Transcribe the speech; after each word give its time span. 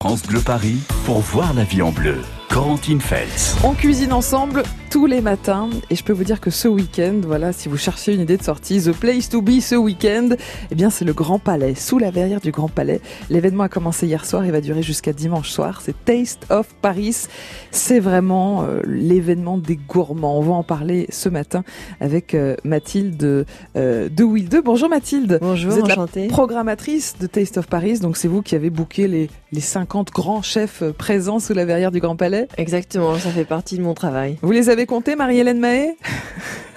France 0.00 0.22
Bleu 0.22 0.40
Paris 0.40 0.78
pour 1.06 1.18
voir 1.18 1.54
la 1.54 1.64
vie 1.64 1.82
en 1.82 1.90
bleu. 1.90 2.20
Corentine 2.48 3.00
Feltz. 3.00 3.56
On 3.62 3.74
cuisine 3.74 4.12
ensemble 4.12 4.62
tous 4.90 5.06
les 5.06 5.20
matins 5.20 5.68
et 5.90 5.94
je 5.94 6.02
peux 6.02 6.14
vous 6.14 6.24
dire 6.24 6.40
que 6.40 6.50
ce 6.50 6.66
week-end, 6.66 7.20
voilà, 7.22 7.52
si 7.52 7.68
vous 7.68 7.76
cherchez 7.76 8.14
une 8.14 8.22
idée 8.22 8.38
de 8.38 8.42
sortie, 8.42 8.80
the 8.80 8.92
place 8.92 9.28
to 9.28 9.42
be 9.42 9.60
ce 9.60 9.74
week-end, 9.74 10.30
eh 10.70 10.74
bien 10.74 10.88
c'est 10.88 11.04
le 11.04 11.12
Grand 11.12 11.38
Palais, 11.38 11.74
sous 11.74 11.98
la 11.98 12.10
verrière 12.10 12.40
du 12.40 12.50
Grand 12.50 12.68
Palais. 12.68 13.00
L'événement 13.28 13.64
a 13.64 13.68
commencé 13.68 14.06
hier 14.06 14.24
soir 14.24 14.44
et 14.44 14.50
va 14.50 14.62
durer 14.62 14.82
jusqu'à 14.82 15.12
dimanche 15.12 15.50
soir. 15.50 15.82
C'est 15.84 15.94
Taste 16.04 16.46
of 16.48 16.68
Paris. 16.80 17.26
C'est 17.70 18.00
vraiment 18.00 18.62
euh, 18.62 18.80
l'événement 18.86 19.58
des 19.58 19.76
gourmands. 19.76 20.38
On 20.38 20.42
va 20.42 20.54
en 20.54 20.62
parler 20.62 21.06
ce 21.10 21.28
matin 21.28 21.64
avec 22.00 22.34
euh, 22.34 22.56
Mathilde 22.64 23.46
euh, 23.76 24.08
de 24.08 24.24
Will 24.24 24.48
2. 24.48 24.62
Bonjour 24.62 24.88
Mathilde. 24.88 25.38
Bonjour, 25.42 25.72
vous 25.72 25.78
êtes 25.78 25.84
enchantée. 25.84 26.28
la 26.28 26.32
programmatrice 26.32 27.16
de 27.20 27.26
Taste 27.26 27.58
of 27.58 27.66
Paris, 27.66 27.98
donc 27.98 28.16
c'est 28.16 28.28
vous 28.28 28.42
qui 28.42 28.54
avez 28.54 28.70
booké 28.70 29.06
les, 29.06 29.28
les 29.52 29.60
50 29.60 30.12
grands 30.12 30.42
chefs 30.42 30.82
euh, 30.82 30.92
présents 30.92 31.38
sous 31.40 31.54
la 31.54 31.64
verrière 31.64 31.90
du 31.90 32.00
Grand 32.00 32.16
Palais. 32.16 32.37
Exactement, 32.56 33.18
ça 33.18 33.30
fait 33.30 33.44
partie 33.44 33.76
de 33.76 33.82
mon 33.82 33.94
travail. 33.94 34.38
Vous 34.42 34.50
les 34.52 34.70
avez 34.70 34.86
comptés, 34.86 35.16
Marie-Hélène 35.16 35.58
Mahé 35.58 35.96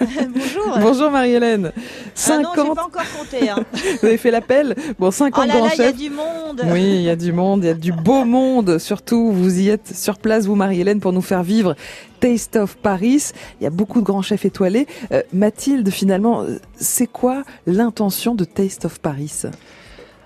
Bonjour. 0.00 0.78
Bonjour 0.80 1.10
Marie-Hélène. 1.10 1.72
Ah 1.74 2.38
non, 2.38 2.52
50, 2.54 2.54
j'ai 2.56 2.74
pas 2.74 2.84
encore 2.84 3.02
compté. 3.18 3.48
Hein. 3.48 3.64
vous 4.00 4.06
avez 4.06 4.16
fait 4.16 4.30
l'appel? 4.30 4.74
Bon, 4.98 5.10
50 5.10 5.44
Oh 5.44 5.46
là 5.46 5.54
grands 5.54 5.66
là, 5.66 5.72
il 5.74 5.78
y 5.78 5.82
a 5.82 5.86
chefs. 5.86 5.96
du 5.96 6.10
monde. 6.10 6.62
Oui, 6.72 6.82
il 6.82 7.02
y 7.02 7.10
a 7.10 7.16
du 7.16 7.32
monde, 7.32 7.62
il 7.64 7.66
y 7.68 7.70
a 7.70 7.74
du 7.74 7.92
beau 7.92 8.24
monde. 8.24 8.78
Surtout, 8.78 9.30
vous 9.30 9.60
y 9.60 9.68
êtes 9.68 9.94
sur 9.94 10.18
place, 10.18 10.46
vous, 10.46 10.56
Marie-Hélène, 10.56 11.00
pour 11.00 11.12
nous 11.12 11.22
faire 11.22 11.42
vivre 11.44 11.76
Taste 12.20 12.56
of 12.56 12.76
Paris. 12.76 13.30
Il 13.60 13.64
y 13.64 13.66
a 13.66 13.70
beaucoup 13.70 14.00
de 14.00 14.04
grands 14.06 14.22
chefs 14.22 14.44
étoilés. 14.44 14.86
Euh, 15.12 15.22
Mathilde, 15.32 15.88
finalement, 15.90 16.42
euh, 16.42 16.58
c'est 16.76 17.06
quoi 17.06 17.42
l'intention 17.66 18.34
de 18.34 18.44
Taste 18.44 18.84
of 18.86 18.98
Paris? 18.98 19.42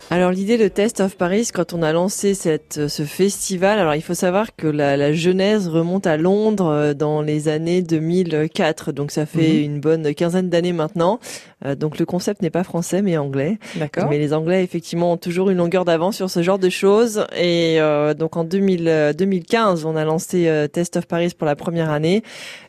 Alors 0.09 0.31
l'idée 0.31 0.57
de 0.57 0.69
Test 0.69 1.01
of 1.01 1.17
Paris, 1.17 1.49
quand 1.53 1.73
on 1.73 1.83
a 1.83 1.93
lancé 1.93 2.35
cette, 2.35 2.87
ce 2.87 3.03
festival, 3.03 3.81
alors 3.81 3.97
il 3.97 4.03
faut 4.03 4.15
savoir 4.15 4.55
que 4.55 4.69
la, 4.69 4.97
la 4.97 5.13
genèse 5.13 5.67
remonte 5.67 6.07
à 6.07 6.17
Londres 6.17 6.67
euh, 6.69 6.95
dans 6.95 7.23
les 7.23 7.49
années 7.49 7.83
2004, 7.83 8.93
donc 8.93 9.11
ça 9.11 9.27
fait 9.27 9.37
Mhm. 9.59 9.65
une 9.65 9.81
bonne 9.81 10.15
quinzaine 10.15 10.49
d'années 10.49 10.73
maintenant. 10.73 11.19
Euh, 11.65 11.75
donc 11.75 11.99
le 11.99 12.05
concept 12.05 12.43
n'est 12.43 12.51
pas 12.51 12.65
français 12.65 13.01
mais 13.01 13.17
anglais. 13.17 13.59
D'accord 13.77 14.09
Mais 14.11 14.19
les 14.19 14.35
Anglais 14.35 14.63
effectivement 14.63 15.13
ont 15.13 15.17
toujours 15.17 15.49
une 15.49 15.57
longueur 15.57 15.87
d'avance 15.87 16.17
sur 16.17 16.29
ce 16.29 16.43
genre 16.43 16.59
de 16.59 16.69
choses. 16.69 17.25
Et 17.35 17.81
euh, 17.81 18.13
donc 18.13 18.37
en 18.37 18.45
2000, 18.45 18.87
euh, 18.89 19.13
2015, 19.15 19.87
on 19.87 19.97
a 19.97 20.05
lancé 20.05 20.49
euh, 20.49 20.69
Test 20.69 20.97
of 20.99 21.07
Paris 21.07 21.33
pour 21.37 21.47
la 21.47 21.57
première 21.57 21.91
année. 21.91 22.23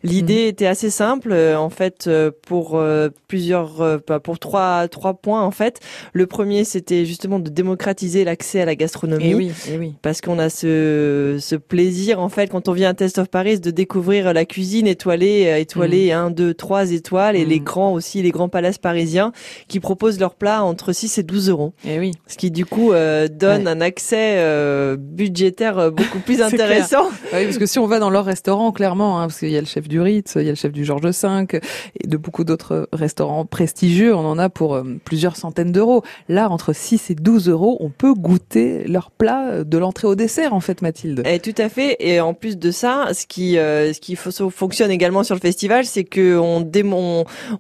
L'idée 0.04 0.44
Mhm. 0.44 0.50
était 0.50 0.68
assez 0.68 0.90
simple 0.90 1.34
euh, 1.34 1.58
en 1.60 1.70
fait 1.70 2.06
euh, 2.08 2.32
pour 2.48 2.78
euh, 2.78 3.10
plusieurs, 3.28 3.82
euh, 3.82 3.98
pas- 3.98 4.22
pour 4.22 4.40
trois 4.40 4.88
trois 4.88 5.16
points 5.16 5.44
en 5.44 5.52
fait. 5.52 5.82
Le 6.14 6.26
premier 6.26 6.64
c'était 6.64 7.04
justement 7.06 7.40
de 7.40 7.50
démocratiser 7.50 8.24
l'accès 8.24 8.62
à 8.62 8.66
la 8.66 8.76
gastronomie. 8.76 9.32
Eh 9.32 9.36
oui, 9.36 9.52
eh 9.70 9.78
oui. 9.78 9.96
Parce 10.02 10.22
qu'on 10.22 10.40
a 10.40 10.50
ce, 10.50 11.38
ce 11.42 11.56
plaisir 11.58 12.22
en 12.22 12.30
fait 12.30 12.48
quand 12.50 12.70
on 12.70 12.72
vient 12.72 12.92
à 12.92 12.94
Test 12.94 13.18
of 13.18 13.28
Paris 13.28 13.60
de 13.60 13.70
découvrir 13.72 14.34
la 14.34 14.46
cuisine 14.46 14.88
étoilée, 14.88 15.48
euh, 15.48 15.58
étoilée 15.58 16.14
un, 16.14 16.30
deux, 16.32 16.54
trois 16.54 16.92
étoiles 16.92 17.36
et 17.36 17.46
Mm. 17.46 17.50
les 17.50 17.60
grands 17.60 17.92
aussi, 17.94 18.22
les 18.22 18.32
grands 18.32 18.48
palaces 18.50 18.77
parisiens 18.80 19.32
qui 19.68 19.80
proposent 19.80 20.20
leurs 20.20 20.36
plats 20.36 20.64
entre 20.64 20.92
6 20.94 21.18
et 21.18 21.24
12 21.24 21.50
euros. 21.50 21.74
Eh 21.88 22.00
oui. 22.00 22.12
Ce 22.28 22.38
qui 22.38 22.52
du 22.52 22.66
coup 22.66 22.92
euh, 22.94 23.28
donne 23.28 23.64
Ouais. 23.66 23.72
un 23.72 23.82
accès 23.82 24.36
euh, 24.38 24.96
budgétaire 24.98 25.78
euh, 25.78 25.90
beaucoup 25.92 26.20
plus 26.20 26.42
intéressant. 26.42 27.08
Ah 27.32 27.38
Oui, 27.38 27.46
parce 27.46 27.58
que 27.58 27.66
si 27.66 27.80
on 27.80 27.88
va 27.88 28.00
dans 28.00 28.10
leur 28.10 28.26
restaurant, 28.26 28.72
clairement, 28.72 29.20
hein, 29.20 29.28
parce 29.28 29.40
qu'il 29.40 29.50
y 29.50 29.58
a 29.58 29.62
le 29.62 29.66
chef 29.68 29.88
du 29.88 30.00
Ritz, 30.02 30.34
il 30.36 30.44
y 30.44 30.48
a 30.48 30.52
le 30.52 30.56
chef 30.56 30.72
du 30.72 30.86
Georges 30.86 31.02
V, 31.04 31.60
et 32.00 32.08
de 32.08 32.18
beaucoup 32.18 32.44
d'autres 32.44 32.88
restaurants 32.94 33.46
prestigieux, 33.46 34.16
on 34.16 34.26
en 34.26 34.38
a 34.38 34.50
pour 34.50 34.76
euh, 34.76 34.84
plusieurs 35.06 35.36
centaines 35.36 35.72
d'euros. 35.72 36.04
Là, 36.30 36.50
entre 36.50 36.74
6 36.74 37.10
et 37.12 37.16
12 37.16 37.50
euros, 37.50 37.78
on 37.80 37.90
peut 37.90 38.14
goûter 38.14 38.84
leur 38.88 39.12
plat 39.12 39.48
euh, 39.50 39.64
de 39.64 39.78
l'entrée 39.78 40.08
au 40.08 40.16
dessert, 40.16 40.54
en 40.54 40.60
fait, 40.60 40.82
Mathilde. 40.82 41.24
Et 41.26 41.40
tout 41.40 41.56
à 41.58 41.70
fait. 41.70 41.96
Et 42.00 42.20
en 42.20 42.34
plus 42.34 42.58
de 42.58 42.72
ça, 42.72 43.08
ce 43.14 43.26
qui 43.26 43.54
ce 43.58 44.00
qui 44.00 44.16
fonctionne 44.16 44.92
également 44.92 45.24
sur 45.24 45.36
le 45.36 45.42
festival, 45.42 45.86
c'est 45.86 46.04
que 46.04 46.38
on, 46.38 46.68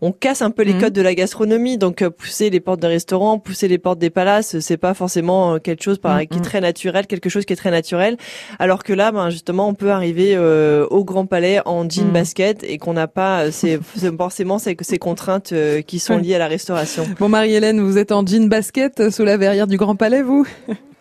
on 0.01 0.11
casse 0.11 0.41
un 0.41 0.51
peu 0.51 0.63
les 0.63 0.73
Mhm. 0.73 0.81
codes 0.81 0.93
de 0.93 1.01
la 1.07 1.15
gastronomie. 1.15 1.77
Donc 1.77 2.01
euh, 2.01 2.09
pousser 2.09 2.49
les 2.49 2.59
portes 2.59 2.79
de 2.81 2.87
restaurants, 2.87 3.39
pousser 3.39 3.67
les 3.67 3.77
portes 3.77 3.99
des 3.99 4.09
palaces, 4.09 4.59
c'est 4.59 4.77
pas 4.77 4.93
forcément 4.93 5.55
euh, 5.55 5.57
quelque 5.59 5.83
chose 5.83 5.97
par, 5.97 6.17
Mhm. 6.17 6.27
qui 6.27 6.37
est 6.37 6.41
très 6.41 6.61
naturel, 6.61 7.07
quelque 7.07 7.29
chose 7.29 7.45
qui 7.45 7.53
est 7.53 7.57
très 7.57 7.71
naturel. 7.71 8.17
Alors 8.59 8.83
que 8.83 8.93
là, 8.93 9.11
ben 9.11 9.29
justement, 9.29 9.67
on 9.67 9.73
peut 9.73 9.91
arriver 9.91 10.33
euh, 10.35 10.85
au 10.89 11.03
Grand 11.03 11.25
Palais 11.25 11.59
en 11.65 11.89
jean 11.89 12.05
Mhm. 12.07 12.11
basket 12.13 12.63
et 12.63 12.77
qu'on 12.77 12.93
n'a 12.93 13.07
pas 13.07 13.45
euh, 13.45 13.51
ces, 13.51 13.79
c'est 13.97 14.15
forcément 14.15 14.59
ces, 14.59 14.75
ces 14.81 14.97
contraintes 14.99 15.51
euh, 15.53 15.81
qui 15.81 15.99
sont 15.99 16.17
liées 16.17 16.35
à 16.35 16.39
la 16.39 16.47
restauration. 16.47 17.05
Bon, 17.19 17.29
Marie-Hélène, 17.29 17.79
vous 17.81 17.97
êtes 17.97 18.11
en 18.11 18.25
jean 18.25 18.47
basket 18.49 18.99
euh, 18.99 19.11
sous 19.11 19.23
la 19.23 19.37
verrière 19.37 19.67
du 19.67 19.77
Grand 19.77 19.95
Palais, 19.95 20.21
vous? 20.21 20.45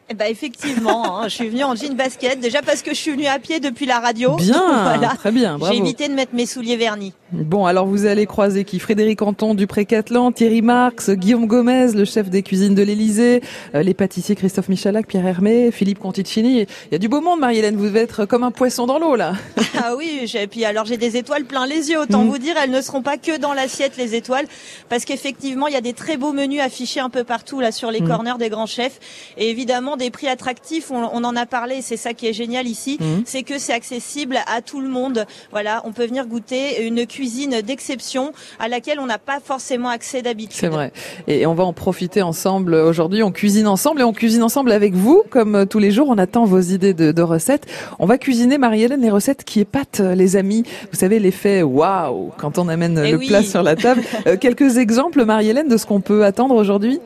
Eh 0.09 0.15
ben 0.15 0.27
effectivement, 0.31 1.19
hein, 1.19 1.25
je 1.25 1.34
suis 1.34 1.49
venue 1.49 1.65
en 1.65 1.75
jean 1.75 1.97
basket 1.97 2.39
déjà 2.39 2.62
parce 2.62 2.81
que 2.83 2.91
je 2.91 2.94
suis 2.97 3.11
venue 3.11 3.27
à 3.27 3.41
pied 3.41 3.59
depuis 3.59 3.87
la 3.87 3.99
radio. 3.99 4.37
Bien, 4.37 4.62
voilà. 4.84 5.09
très 5.17 5.33
bien, 5.33 5.55
J'ai 5.55 5.59
bravo. 5.59 5.75
évité 5.75 6.06
de 6.06 6.15
mettre 6.15 6.33
mes 6.33 6.47
souliers 6.47 6.77
vernis. 6.77 7.12
Bon, 7.33 7.67
alors 7.67 7.87
vous 7.87 8.06
allez 8.06 8.25
croiser 8.25 8.62
qui? 8.62 8.78
Frédéric 8.78 9.21
Anton 9.22 9.55
du 9.55 9.66
Pré-Catlan, 9.66 10.31
Thierry 10.31 10.62
Marx, 10.62 11.11
Guillaume 11.11 11.47
Gomez, 11.47 11.89
le 11.93 12.05
chef 12.05 12.31
des 12.31 12.45
cuisines 12.45 12.77
de 12.77 12.83
l'Élysée, 12.83 13.43
euh, 13.75 13.83
les 13.83 13.95
pâtissiers 13.95 14.37
Christophe 14.37 14.69
Michalak, 14.69 15.09
Pierre 15.09 15.27
Hermé, 15.27 15.72
Philippe 15.72 15.99
Conticini. 15.99 16.61
Il 16.61 16.93
y 16.93 16.95
a 16.95 16.99
du 16.99 17.09
beau 17.09 17.21
monde, 17.21 17.41
Marie-Hélène, 17.41 17.75
vous 17.75 17.87
devez 17.87 18.00
être 18.03 18.27
comme 18.27 18.45
un 18.45 18.53
poisson 18.53 18.87
dans 18.87 19.00
l'eau, 19.00 19.16
là. 19.16 19.33
Ah 19.83 19.95
oui, 19.97 20.22
j'ai- 20.25 20.43
et 20.43 20.47
puis 20.47 20.65
alors 20.65 20.87
j'ai 20.87 20.97
des 20.97 21.16
étoiles 21.16 21.45
plein 21.45 21.66
les 21.66 21.91
yeux. 21.91 21.99
Autant 22.00 22.22
Mhm. 22.22 22.31
vous 22.31 22.39
dire, 22.39 22.55
elles 22.62 22.71
ne 22.71 22.81
seront 22.81 23.03
pas 23.03 23.19
que 23.19 23.37
dans 23.39 23.53
l'assiette 23.55 23.97
les 23.99 24.15
étoiles, 24.15 24.47
parce 24.89 25.05
qu'effectivement 25.05 25.66
il 25.66 25.75
y 25.75 25.77
a 25.77 25.81
des 25.83 25.93
très 25.93 26.16
beaux 26.16 26.33
menus 26.33 26.61
affichés 26.61 27.00
un 27.00 27.11
peu 27.11 27.25
partout 27.25 27.61
là 27.61 27.72
sur 27.72 27.91
les 27.91 28.00
Mhm. 28.00 28.09
corners 28.09 28.39
des 28.39 28.49
grands 28.49 28.66
chefs, 28.66 29.00
et 29.37 29.50
évidemment 29.50 29.96
des 29.97 30.11
prix 30.11 30.29
attractifs. 30.29 30.91
On, 30.91 31.09
on 31.12 31.25
en 31.25 31.37
a 31.37 31.47
parlé, 31.47 31.83
c'est 31.83 31.97
ça 31.97 32.12
qui 32.15 32.27
est 32.27 32.33
génial 32.33 32.67
ici, 32.67 32.99
Mhm. 33.01 33.23
c'est 33.27 33.43
que 33.43 33.59
c'est 33.59 33.73
accessible 33.73 34.39
à 34.47 34.61
tout 34.62 34.81
le 34.81 34.89
monde. 34.89 35.27
Voilà, 35.51 35.83
on 35.84 35.93
peut 35.93 36.07
venir 36.07 36.27
goûter 36.27 36.84
une 36.87 37.07
cuisine 37.07 37.61
d'exception 37.62 38.33
à 38.59 38.69
laquelle 38.69 38.99
on 39.01 39.07
n'a 39.07 39.19
pas 39.19 39.39
forcément 39.45 39.89
accès 39.89 40.23
d'habitude. 40.23 40.57
C'est 40.59 40.69
vrai. 40.69 40.93
Et 41.27 41.47
on 41.47 41.55
va 41.55 41.65
en 41.65 41.73
profiter 41.73 42.23
ensemble 42.23 42.75
aujourd'hui. 42.75 43.23
On 43.23 43.33
cuisine 43.33 43.67
ensemble 43.67 44.01
et 44.01 44.05
on 44.05 44.12
cuisine 44.12 44.43
ensemble 44.43 44.73
avec 44.73 44.95
vous. 44.95 45.23
Comme 45.31 45.55
euh, 45.55 45.65
tous 45.65 45.79
les 45.79 45.91
jours, 45.91 46.09
on 46.09 46.19
attend 46.19 46.45
vos 46.45 46.61
idées 46.61 46.95
de, 46.95 47.13
de 47.13 47.23
recettes. 47.23 47.67
On 47.99 48.07
va 48.07 48.19
cuisiner, 48.19 48.59
Marie-Hélène, 48.59 49.01
les 49.01 49.11
recettes 49.11 49.45
qui 49.45 49.61
épatent 49.61 50.01
euh, 50.01 50.15
les 50.15 50.37
amis. 50.37 50.65
Vous 50.93 50.99
savez, 50.99 51.19
l'effet 51.19 51.63
waouh 51.63 52.33
quand 52.39 52.59
on 52.59 52.69
amène 52.69 52.99
euh, 52.99 53.05
Eh 53.07 53.13
le 53.13 53.19
oui. 53.19 53.28
plat 53.28 53.43
sur 53.43 53.63
la 53.63 53.77
table. 53.77 54.03
Euh, 54.27 54.37
quelques 54.37 54.78
exemples, 54.78 55.25
Marie-Hélène, 55.25 55.69
de 55.69 55.77
ce 55.77 55.87
qu'on 55.87 56.01
peut 56.01 56.25
attendre 56.25 56.55
aujourd'hui? 56.55 57.01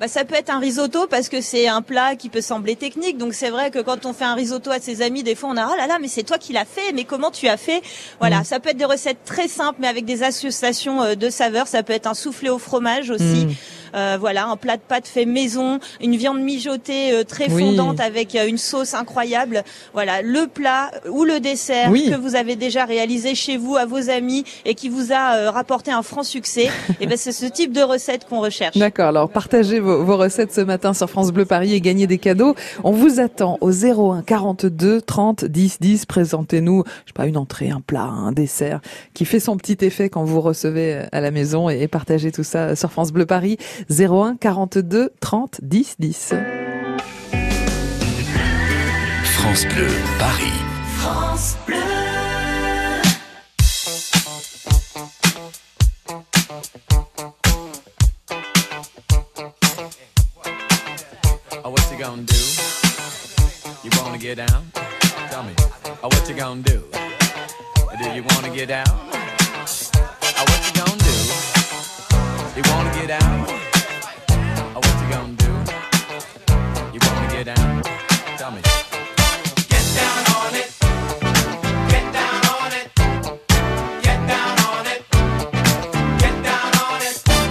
Bah, 0.00 0.06
ça 0.08 0.24
peut 0.24 0.36
être 0.36 0.50
un 0.50 0.60
risotto 0.60 1.06
parce 1.08 1.28
que 1.28 1.40
c'est 1.40 1.66
un 1.66 1.82
plat 1.82 2.14
qui 2.14 2.28
peut 2.28 2.40
sembler 2.40 2.76
technique. 2.76 3.18
Donc 3.18 3.34
c'est 3.34 3.50
vrai 3.50 3.70
que 3.72 3.80
quand 3.80 4.06
on 4.06 4.12
fait 4.12 4.24
un 4.24 4.34
risotto 4.34 4.70
à 4.70 4.78
ses 4.78 5.02
amis, 5.02 5.22
des 5.24 5.34
fois 5.34 5.50
on 5.52 5.56
a 5.56 5.66
oh 5.66 5.76
là 5.76 5.86
là 5.88 5.98
mais 6.00 6.06
c'est 6.08 6.22
toi 6.22 6.38
qui 6.38 6.52
l'as 6.52 6.64
fait, 6.64 6.92
mais 6.94 7.04
comment 7.04 7.30
tu 7.32 7.48
as 7.48 7.56
fait? 7.56 7.82
Voilà, 8.20 8.40
Mm. 8.40 8.44
ça 8.44 8.60
peut 8.60 8.70
être 8.70 8.76
des 8.76 8.84
recettes 8.84 9.24
très 9.24 9.48
simples 9.48 9.78
mais 9.80 9.88
avec 9.88 10.04
des 10.04 10.22
associations 10.22 11.02
euh, 11.02 11.14
de 11.16 11.30
saveurs. 11.30 11.66
Ça 11.66 11.82
peut 11.82 11.92
être 11.92 12.06
un 12.06 12.14
soufflé 12.14 12.48
au 12.48 12.58
fromage 12.58 13.10
aussi. 13.10 13.46
Mm. 13.46 13.54
Euh, 13.94 14.16
voilà, 14.20 14.46
un 14.46 14.56
plat 14.56 14.76
de 14.76 14.82
pâtes 14.82 15.06
fait 15.08 15.24
maison, 15.24 15.78
une 16.00 16.16
viande 16.16 16.40
mijotée 16.40 17.12
euh, 17.12 17.24
très 17.24 17.50
Oui. 17.50 17.62
fondante 17.76 18.00
avec 18.00 18.34
euh, 18.34 18.46
une 18.46 18.58
sauce 18.58 18.94
incroyable. 18.94 19.64
Voilà, 19.94 20.22
le 20.22 20.46
plat 20.46 20.90
ou 21.10 21.24
le 21.24 21.40
dessert 21.40 21.90
Oui. 21.90 22.10
que 22.10 22.16
vous 22.16 22.34
avez 22.36 22.56
déjà 22.56 22.84
réalisé 22.84 23.34
chez 23.34 23.56
vous 23.56 23.76
à 23.76 23.86
vos 23.86 24.10
amis 24.10 24.44
et 24.64 24.74
qui 24.74 24.88
vous 24.88 25.12
a 25.12 25.50
rapporté 25.50 25.90
un 25.90 26.02
franc 26.02 26.22
succès. 26.22 26.68
et 27.00 27.06
ben 27.06 27.16
c'est 27.16 27.32
ce 27.32 27.46
type 27.46 27.72
de 27.72 27.82
recette 27.82 28.26
qu'on 28.28 28.40
recherche. 28.40 28.76
D'accord, 28.76 29.06
alors 29.08 29.28
partagez 29.30 29.80
vos, 29.80 30.04
vos 30.04 30.16
recettes 30.16 30.52
ce 30.52 30.60
matin 30.60 30.94
sur 30.94 31.08
France 31.08 31.32
Bleu 31.32 31.44
Paris 31.44 31.72
et 31.74 31.80
gagnez 31.80 32.06
des 32.06 32.18
cadeaux. 32.18 32.54
On 32.84 32.92
vous 32.92 33.20
attend 33.20 33.58
au 33.60 33.70
01 33.72 34.22
42 34.22 35.00
30 35.02 35.44
10 35.44 35.78
10. 35.80 36.06
Présentez-nous, 36.06 36.84
je 37.04 37.10
sais 37.10 37.12
pas, 37.14 37.26
une 37.26 37.36
entrée, 37.36 37.70
un 37.70 37.80
plat, 37.80 38.02
un 38.02 38.32
dessert 38.32 38.80
qui 39.14 39.24
fait 39.24 39.40
son 39.40 39.56
petit 39.56 39.84
effet 39.84 40.08
quand 40.08 40.24
vous 40.24 40.40
recevez 40.40 41.02
à 41.12 41.20
la 41.20 41.30
maison 41.30 41.70
et, 41.70 41.80
et 41.82 41.88
partagez 41.88 42.32
tout 42.32 42.44
ça 42.44 42.76
sur 42.76 42.90
France 42.92 43.12
Bleu 43.12 43.26
Paris. 43.26 43.56
01 43.86 44.38
42 44.38 45.10
30 45.20 45.68
10 45.70 46.12
10. 46.12 46.98
France 49.24 49.66
Bleu 49.66 49.88
Paris. 50.18 51.56
Oh, 61.64 61.70
what 61.70 61.90
you 61.92 61.98
gonna 61.98 62.22
do? 62.22 62.34
You 63.84 63.90
wanna 64.02 64.18
get 64.18 64.36
down? 64.38 64.72
Tell 65.30 65.42
me. 65.44 65.54
Oh, 66.02 66.08
what 66.08 66.28
you 66.28 66.34
gonna 66.34 66.62
do? 66.62 66.82
Do 68.02 68.10
you 68.10 68.24
wanna 68.30 68.50
get 68.54 68.68
down? 68.68 68.86
Oh, 68.88 70.44
what 70.48 70.60
you 70.66 70.72
gonna 70.74 70.98
do? 70.98 71.14
You 72.56 72.62
wanna 72.72 72.92
get 72.94 73.08
down? 73.08 73.67
you 75.08 75.14
gonna 75.14 75.32
do? 75.36 75.46
You 76.92 77.00
wanna 77.02 77.28
get 77.32 77.44
down? 77.46 77.82
Tell 78.36 78.50
me. 78.50 78.60
Get 79.68 79.84
down 79.96 80.24
on 80.36 80.54
it. 80.54 80.68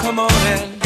Come 0.01 0.19
on 0.19 0.47
in. 0.47 0.77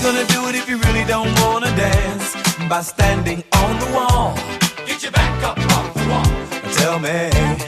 gonna 0.00 0.24
do 0.26 0.48
it 0.48 0.54
if 0.54 0.68
you 0.68 0.78
really 0.78 1.04
don't 1.04 1.28
wanna 1.40 1.66
dance 1.76 2.34
by 2.68 2.80
standing 2.80 3.42
on 3.52 3.78
the 3.78 3.86
wall. 3.92 4.34
Get 4.86 5.02
your 5.02 5.12
back 5.12 5.42
up 5.42 5.58
off 5.58 5.92
the 5.92 6.08
wall. 6.08 6.72
Tell 6.72 6.98
me. 6.98 7.67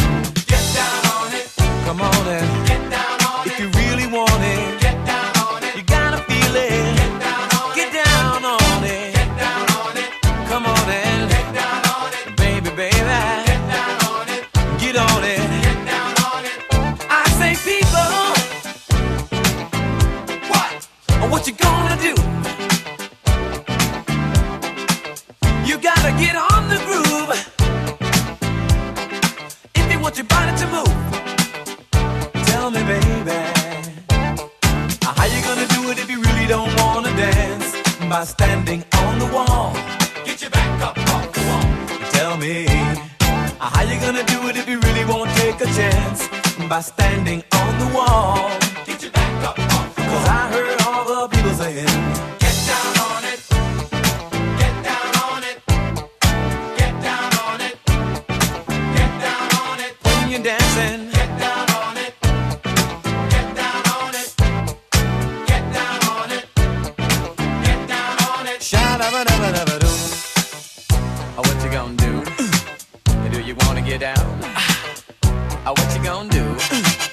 what 75.81 75.95
you 75.95 76.03
gonna 76.03 76.29
do? 76.29 77.10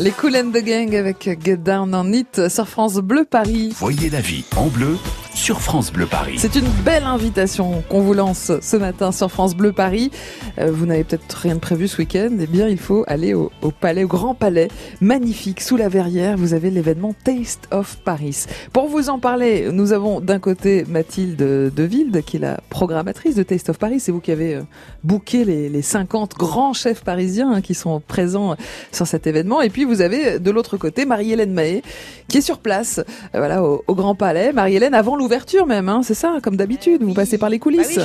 Les 0.00 0.12
Cool 0.12 0.34
and 0.34 0.50
the 0.52 0.64
Gang 0.64 0.96
avec 0.96 1.28
Get 1.44 1.58
Down 1.58 1.94
on 1.94 2.10
It 2.14 2.48
sur 2.48 2.66
France 2.66 2.94
Bleu 2.94 3.26
Paris. 3.26 3.74
Voyez 3.78 4.08
la 4.08 4.22
vie 4.22 4.44
en 4.56 4.68
bleu 4.68 4.96
sur 5.40 5.62
France 5.62 5.90
Bleu 5.90 6.04
Paris. 6.04 6.34
C'est 6.36 6.54
une 6.54 6.68
belle 6.84 7.04
invitation 7.04 7.82
qu'on 7.88 8.00
vous 8.02 8.12
lance 8.12 8.52
ce 8.60 8.76
matin 8.76 9.10
sur 9.10 9.30
France 9.30 9.56
Bleu 9.56 9.72
Paris. 9.72 10.10
Euh, 10.58 10.70
vous 10.70 10.84
n'avez 10.84 11.02
peut-être 11.02 11.32
rien 11.32 11.54
de 11.54 11.60
prévu 11.60 11.88
ce 11.88 11.96
week-end. 11.96 12.28
Eh 12.38 12.46
bien, 12.46 12.68
il 12.68 12.76
faut 12.76 13.04
aller 13.06 13.32
au, 13.32 13.50
au, 13.62 13.70
palais, 13.70 14.04
au 14.04 14.06
Grand 14.06 14.34
Palais, 14.34 14.68
magnifique, 15.00 15.62
sous 15.62 15.78
la 15.78 15.88
verrière. 15.88 16.36
Vous 16.36 16.52
avez 16.52 16.70
l'événement 16.70 17.14
Taste 17.24 17.68
of 17.70 17.96
Paris. 18.04 18.44
Pour 18.74 18.88
vous 18.88 19.08
en 19.08 19.18
parler, 19.18 19.70
nous 19.72 19.94
avons 19.94 20.20
d'un 20.20 20.38
côté 20.38 20.84
Mathilde 20.86 21.38
Deville, 21.38 22.22
qui 22.26 22.36
est 22.36 22.40
la 22.40 22.60
programmatrice 22.68 23.34
de 23.34 23.42
Taste 23.42 23.70
of 23.70 23.78
Paris. 23.78 23.98
C'est 23.98 24.12
vous 24.12 24.20
qui 24.20 24.32
avez 24.32 24.56
euh, 24.56 24.62
booké 25.04 25.46
les, 25.46 25.70
les, 25.70 25.82
50 25.82 26.34
grands 26.34 26.74
chefs 26.74 27.02
parisiens 27.02 27.50
hein, 27.50 27.60
qui 27.62 27.72
sont 27.72 28.00
présents 28.06 28.56
sur 28.92 29.06
cet 29.06 29.26
événement. 29.26 29.62
Et 29.62 29.70
puis, 29.70 29.84
vous 29.84 30.02
avez 30.02 30.38
de 30.38 30.50
l'autre 30.50 30.76
côté 30.76 31.06
Marie-Hélène 31.06 31.54
Mahé, 31.54 31.82
qui 32.28 32.36
est 32.36 32.42
sur 32.42 32.58
place, 32.58 32.98
euh, 32.98 33.38
voilà, 33.38 33.64
au, 33.64 33.82
au 33.86 33.94
Grand 33.94 34.14
Palais. 34.14 34.52
Marie-Hélène, 34.52 34.92
avant 34.92 35.16
l'ouverture 35.16 35.29
ouverture 35.30 35.66
même, 35.66 35.88
hein, 35.88 36.00
c'est 36.02 36.14
ça, 36.14 36.38
comme 36.42 36.56
d'habitude, 36.56 37.04
vous 37.04 37.12
euh, 37.12 37.14
passez 37.14 37.38
par 37.38 37.48
les 37.48 37.58
bah 37.58 37.62
coulisses. 37.62 38.00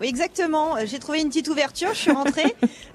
Oui, 0.00 0.08
exactement. 0.08 0.76
J'ai 0.84 0.98
trouvé 0.98 1.20
une 1.20 1.28
petite 1.28 1.48
ouverture, 1.48 1.88
je 1.92 1.98
suis 1.98 2.10
rentrée. 2.10 2.54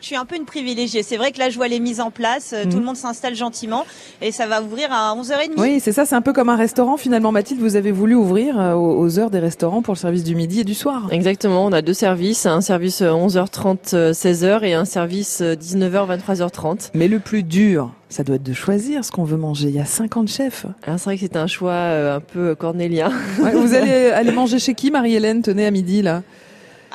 je 0.00 0.06
suis 0.06 0.16
un 0.16 0.24
peu 0.26 0.36
une 0.36 0.44
privilégiée. 0.44 1.02
C'est 1.02 1.16
vrai 1.16 1.32
que 1.32 1.38
là, 1.38 1.48
je 1.48 1.56
vois 1.56 1.68
les 1.68 1.80
mises 1.80 2.00
en 2.00 2.10
place, 2.10 2.52
euh, 2.54 2.64
tout 2.64 2.76
le 2.76 2.82
mm. 2.82 2.84
monde 2.84 2.96
s'installe 2.96 3.34
gentiment 3.34 3.86
et 4.20 4.32
ça 4.32 4.46
va 4.46 4.62
ouvrir 4.62 4.92
à 4.92 5.14
11h30. 5.14 5.52
Oui, 5.58 5.80
c'est 5.80 5.92
ça, 5.92 6.06
c'est 6.06 6.14
un 6.14 6.22
peu 6.22 6.32
comme 6.32 6.48
un 6.48 6.56
restaurant 6.56 6.96
finalement. 6.96 7.32
Mathilde, 7.32 7.60
vous 7.60 7.76
avez 7.76 7.92
voulu 7.92 8.14
ouvrir 8.14 8.58
euh, 8.58 8.74
aux 8.74 9.18
heures 9.18 9.30
des 9.30 9.38
restaurants 9.38 9.82
pour 9.82 9.94
le 9.94 9.98
service 9.98 10.24
du 10.24 10.34
midi 10.34 10.60
et 10.60 10.64
du 10.64 10.74
soir. 10.74 11.08
Exactement, 11.10 11.66
on 11.66 11.72
a 11.72 11.82
deux 11.82 11.94
services, 11.94 12.46
un 12.46 12.62
service 12.62 13.02
11h30, 13.02 14.12
16h 14.12 14.64
et 14.64 14.74
un 14.74 14.86
service 14.86 15.40
19h, 15.42 16.18
23h30. 16.18 16.90
Mais 16.94 17.08
le 17.08 17.18
plus 17.18 17.42
dur, 17.42 17.92
ça 18.08 18.22
doit 18.22 18.36
être 18.36 18.42
de 18.42 18.52
choisir 18.52 19.04
ce 19.04 19.10
qu'on 19.10 19.24
veut 19.24 19.36
manger. 19.36 19.68
Il 19.68 19.74
y 19.74 19.80
a 19.80 19.84
50 19.84 20.28
chefs. 20.28 20.66
Alors, 20.84 20.98
c'est 20.98 21.06
vrai 21.06 21.16
que 21.16 21.22
c'est 21.22 21.36
un 21.36 21.46
choix 21.46 21.72
euh, 21.72 22.16
un 22.16 22.20
peu 22.20 22.54
cornélien. 22.54 23.10
Ouais, 23.40 23.52
vous 23.52 23.74
allez 23.74 24.10
aller 24.10 24.32
manger 24.32 24.58
chez 24.58 24.74
qui, 24.74 24.90
Marie-Hélène 24.90 25.42
Tenez 25.42 25.66
à 25.66 25.70
midi, 25.70 26.02
là? 26.02 26.22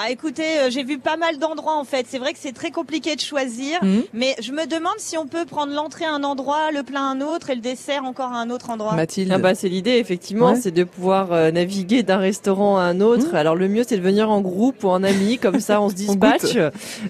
Ah 0.03 0.09
écoutez, 0.09 0.43
euh, 0.59 0.69
j'ai 0.71 0.83
vu 0.83 0.97
pas 0.97 1.15
mal 1.17 1.37
d'endroits 1.37 1.77
en 1.77 1.83
fait. 1.83 2.05
C'est 2.09 2.17
vrai 2.17 2.33
que 2.33 2.39
c'est 2.41 2.53
très 2.53 2.71
compliqué 2.71 3.15
de 3.15 3.21
choisir, 3.21 3.83
Mhm. 3.83 4.03
mais 4.13 4.35
je 4.41 4.51
me 4.51 4.65
demande 4.65 4.93
si 4.97 5.17
on 5.17 5.27
peut 5.27 5.45
prendre 5.45 5.73
l'entrée 5.73 6.05
à 6.05 6.11
un 6.13 6.23
endroit, 6.23 6.71
le 6.73 6.81
plat 6.83 7.01
à 7.01 7.03
un 7.03 7.21
autre 7.21 7.49
et 7.51 7.55
le 7.55 7.61
dessert 7.61 8.03
encore 8.03 8.31
à 8.31 8.39
un 8.39 8.49
autre 8.49 8.69
endroit. 8.71 8.95
Mathilde. 8.95 9.31
Ah 9.33 9.37
bah 9.37 9.53
c'est 9.53 9.69
l'idée 9.69 9.91
effectivement, 9.97 10.51
Ouais. 10.51 10.59
c'est 10.59 10.71
de 10.71 10.83
pouvoir 10.83 11.31
euh, 11.33 11.51
naviguer 11.51 12.01
d'un 12.03 12.17
restaurant 12.17 12.77
à 12.77 12.83
un 12.83 12.99
autre. 13.01 13.33
Mmh. 13.33 13.35
Alors 13.35 13.55
le 13.55 13.67
mieux 13.67 13.83
c'est 13.87 13.97
de 13.97 14.01
venir 14.01 14.31
en 14.31 14.41
groupe 14.41 14.83
ou 14.83 14.87
en 14.89 15.03
ami, 15.03 15.37
comme 15.37 15.59
ça 15.59 15.81
on 15.81 15.89
se 15.89 15.95
dispatche. 16.05 16.57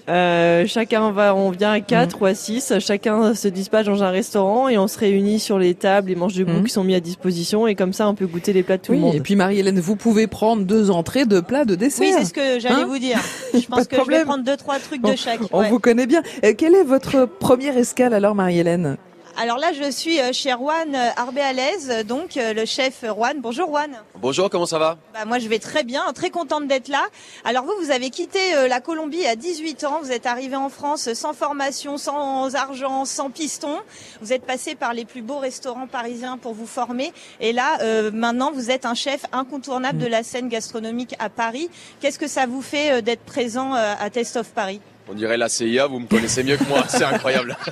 Euh, 0.08 0.66
chacun 0.66 1.10
va, 1.12 1.34
on 1.34 1.50
vient 1.50 1.72
à 1.72 1.80
quatre 1.80 2.20
ou 2.20 2.26
à 2.26 2.34
six, 2.34 2.72
chacun 2.80 3.34
se 3.34 3.48
dispatche 3.48 3.86
dans 3.86 4.02
un 4.02 4.10
restaurant 4.10 4.68
et 4.68 4.76
on 4.78 4.88
se 4.88 4.98
réunit 4.98 5.38
sur 5.40 5.58
les 5.58 5.74
tables, 5.74 6.08
les 6.08 6.14
manches 6.16 6.34
debout 6.34 6.52
Mmh. 6.52 6.64
qui 6.64 6.72
sont 6.72 6.84
mis 6.84 6.94
à 6.94 7.00
disposition 7.00 7.66
et 7.66 7.74
comme 7.74 7.92
ça 7.92 8.08
on 8.08 8.14
peut 8.14 8.26
goûter 8.26 8.52
les 8.52 8.62
plats 8.62 8.76
de 8.76 8.82
tout 8.82 8.92
Oui, 8.92 8.98
le 8.98 9.04
monde. 9.04 9.14
et 9.14 9.20
puis 9.20 9.36
Marie-Hélène, 9.36 9.80
vous 9.80 9.96
pouvez 9.96 10.26
prendre 10.26 10.64
deux 10.64 10.90
entrées, 10.90 11.24
deux 11.24 11.40
plats, 11.42 11.64
deux 11.64 11.76
desserts. 11.76 12.06
Oui, 12.06 12.14
c'est 12.18 12.24
ce 12.26 12.34
que 12.34 12.60
j'allais 12.60 12.81
Hein 12.82 12.86
vous 12.86 12.98
dire. 12.98 13.18
Je 13.54 13.66
pense 13.66 13.86
que 13.86 13.96
je 13.96 14.10
vais 14.10 14.24
prendre 14.24 14.44
deux 14.44 14.56
trois 14.56 14.78
trucs 14.78 15.00
Bon, 15.00 15.10
de 15.10 15.16
chaque. 15.16 15.40
On 15.52 15.60
ouais. 15.60 15.70
vous 15.70 15.78
connaît 15.78 16.06
bien. 16.06 16.22
Euh, 16.44 16.54
quelle 16.56 16.74
est 16.74 16.84
votre 16.84 17.26
première 17.26 17.76
escale 17.76 18.14
alors, 18.14 18.34
Marie-Hélène? 18.34 18.96
Alors 19.38 19.56
là, 19.56 19.72
je 19.72 19.90
suis 19.90 20.20
euh, 20.20 20.30
chez 20.32 20.50
Juan 20.50 20.94
euh, 20.94 21.08
Arbéalaise, 21.16 21.90
euh, 21.90 22.02
donc 22.02 22.32
le 22.36 22.66
chef 22.66 23.02
Juan. 23.02 23.40
Bonjour 23.40 23.68
Juan. 23.68 23.90
Bonjour, 24.18 24.50
comment 24.50 24.66
ça 24.66 24.78
va? 24.78 24.98
Bah, 25.14 25.24
moi, 25.24 25.38
je 25.38 25.48
vais 25.48 25.58
très 25.58 25.84
bien, 25.84 26.12
très 26.12 26.28
contente 26.28 26.68
d'être 26.68 26.88
là. 26.88 27.02
Alors 27.44 27.64
vous, 27.64 27.72
vous 27.80 27.90
avez 27.90 28.10
quitté 28.10 28.38
la 28.68 28.80
Colombie 28.80 29.24
à 29.26 29.34
18 29.34 29.84
ans. 29.84 30.00
Vous 30.02 30.12
êtes 30.12 30.26
arrivé 30.26 30.54
en 30.54 30.68
France 30.68 31.12
sans 31.14 31.32
formation, 31.32 31.96
sans 31.96 32.54
argent, 32.54 33.04
sans 33.04 33.30
piston. 33.30 33.78
Vous 34.20 34.32
êtes 34.32 34.44
passé 34.44 34.74
par 34.74 34.92
les 34.92 35.04
plus 35.04 35.22
beaux 35.22 35.38
restaurants 35.38 35.86
parisiens 35.86 36.36
pour 36.36 36.52
vous 36.52 36.66
former. 36.66 37.12
Et 37.40 37.52
là, 37.52 37.78
euh, 37.80 38.10
maintenant, 38.12 38.52
vous 38.52 38.70
êtes 38.70 38.84
un 38.84 38.94
chef 38.94 39.24
incontournable 39.32 39.98
de 39.98 40.06
la 40.06 40.22
scène 40.22 40.48
gastronomique 40.48 41.14
à 41.18 41.30
Paris. 41.30 41.70
Qu'est-ce 42.00 42.18
que 42.18 42.28
ça 42.28 42.46
vous 42.46 42.62
fait 42.62 43.00
d'être 43.02 43.22
présent 43.22 43.72
à 43.74 44.10
Taste 44.10 44.36
of 44.36 44.50
Paris? 44.50 44.80
On 45.08 45.14
dirait 45.14 45.36
la 45.36 45.48
CIA, 45.48 45.86
vous 45.86 45.98
me 45.98 46.06
connaissez 46.06 46.44
mieux 46.44 46.56
que 46.56 46.64
moi, 46.64 46.84
c'est 46.88 47.04
incroyable. 47.04 47.56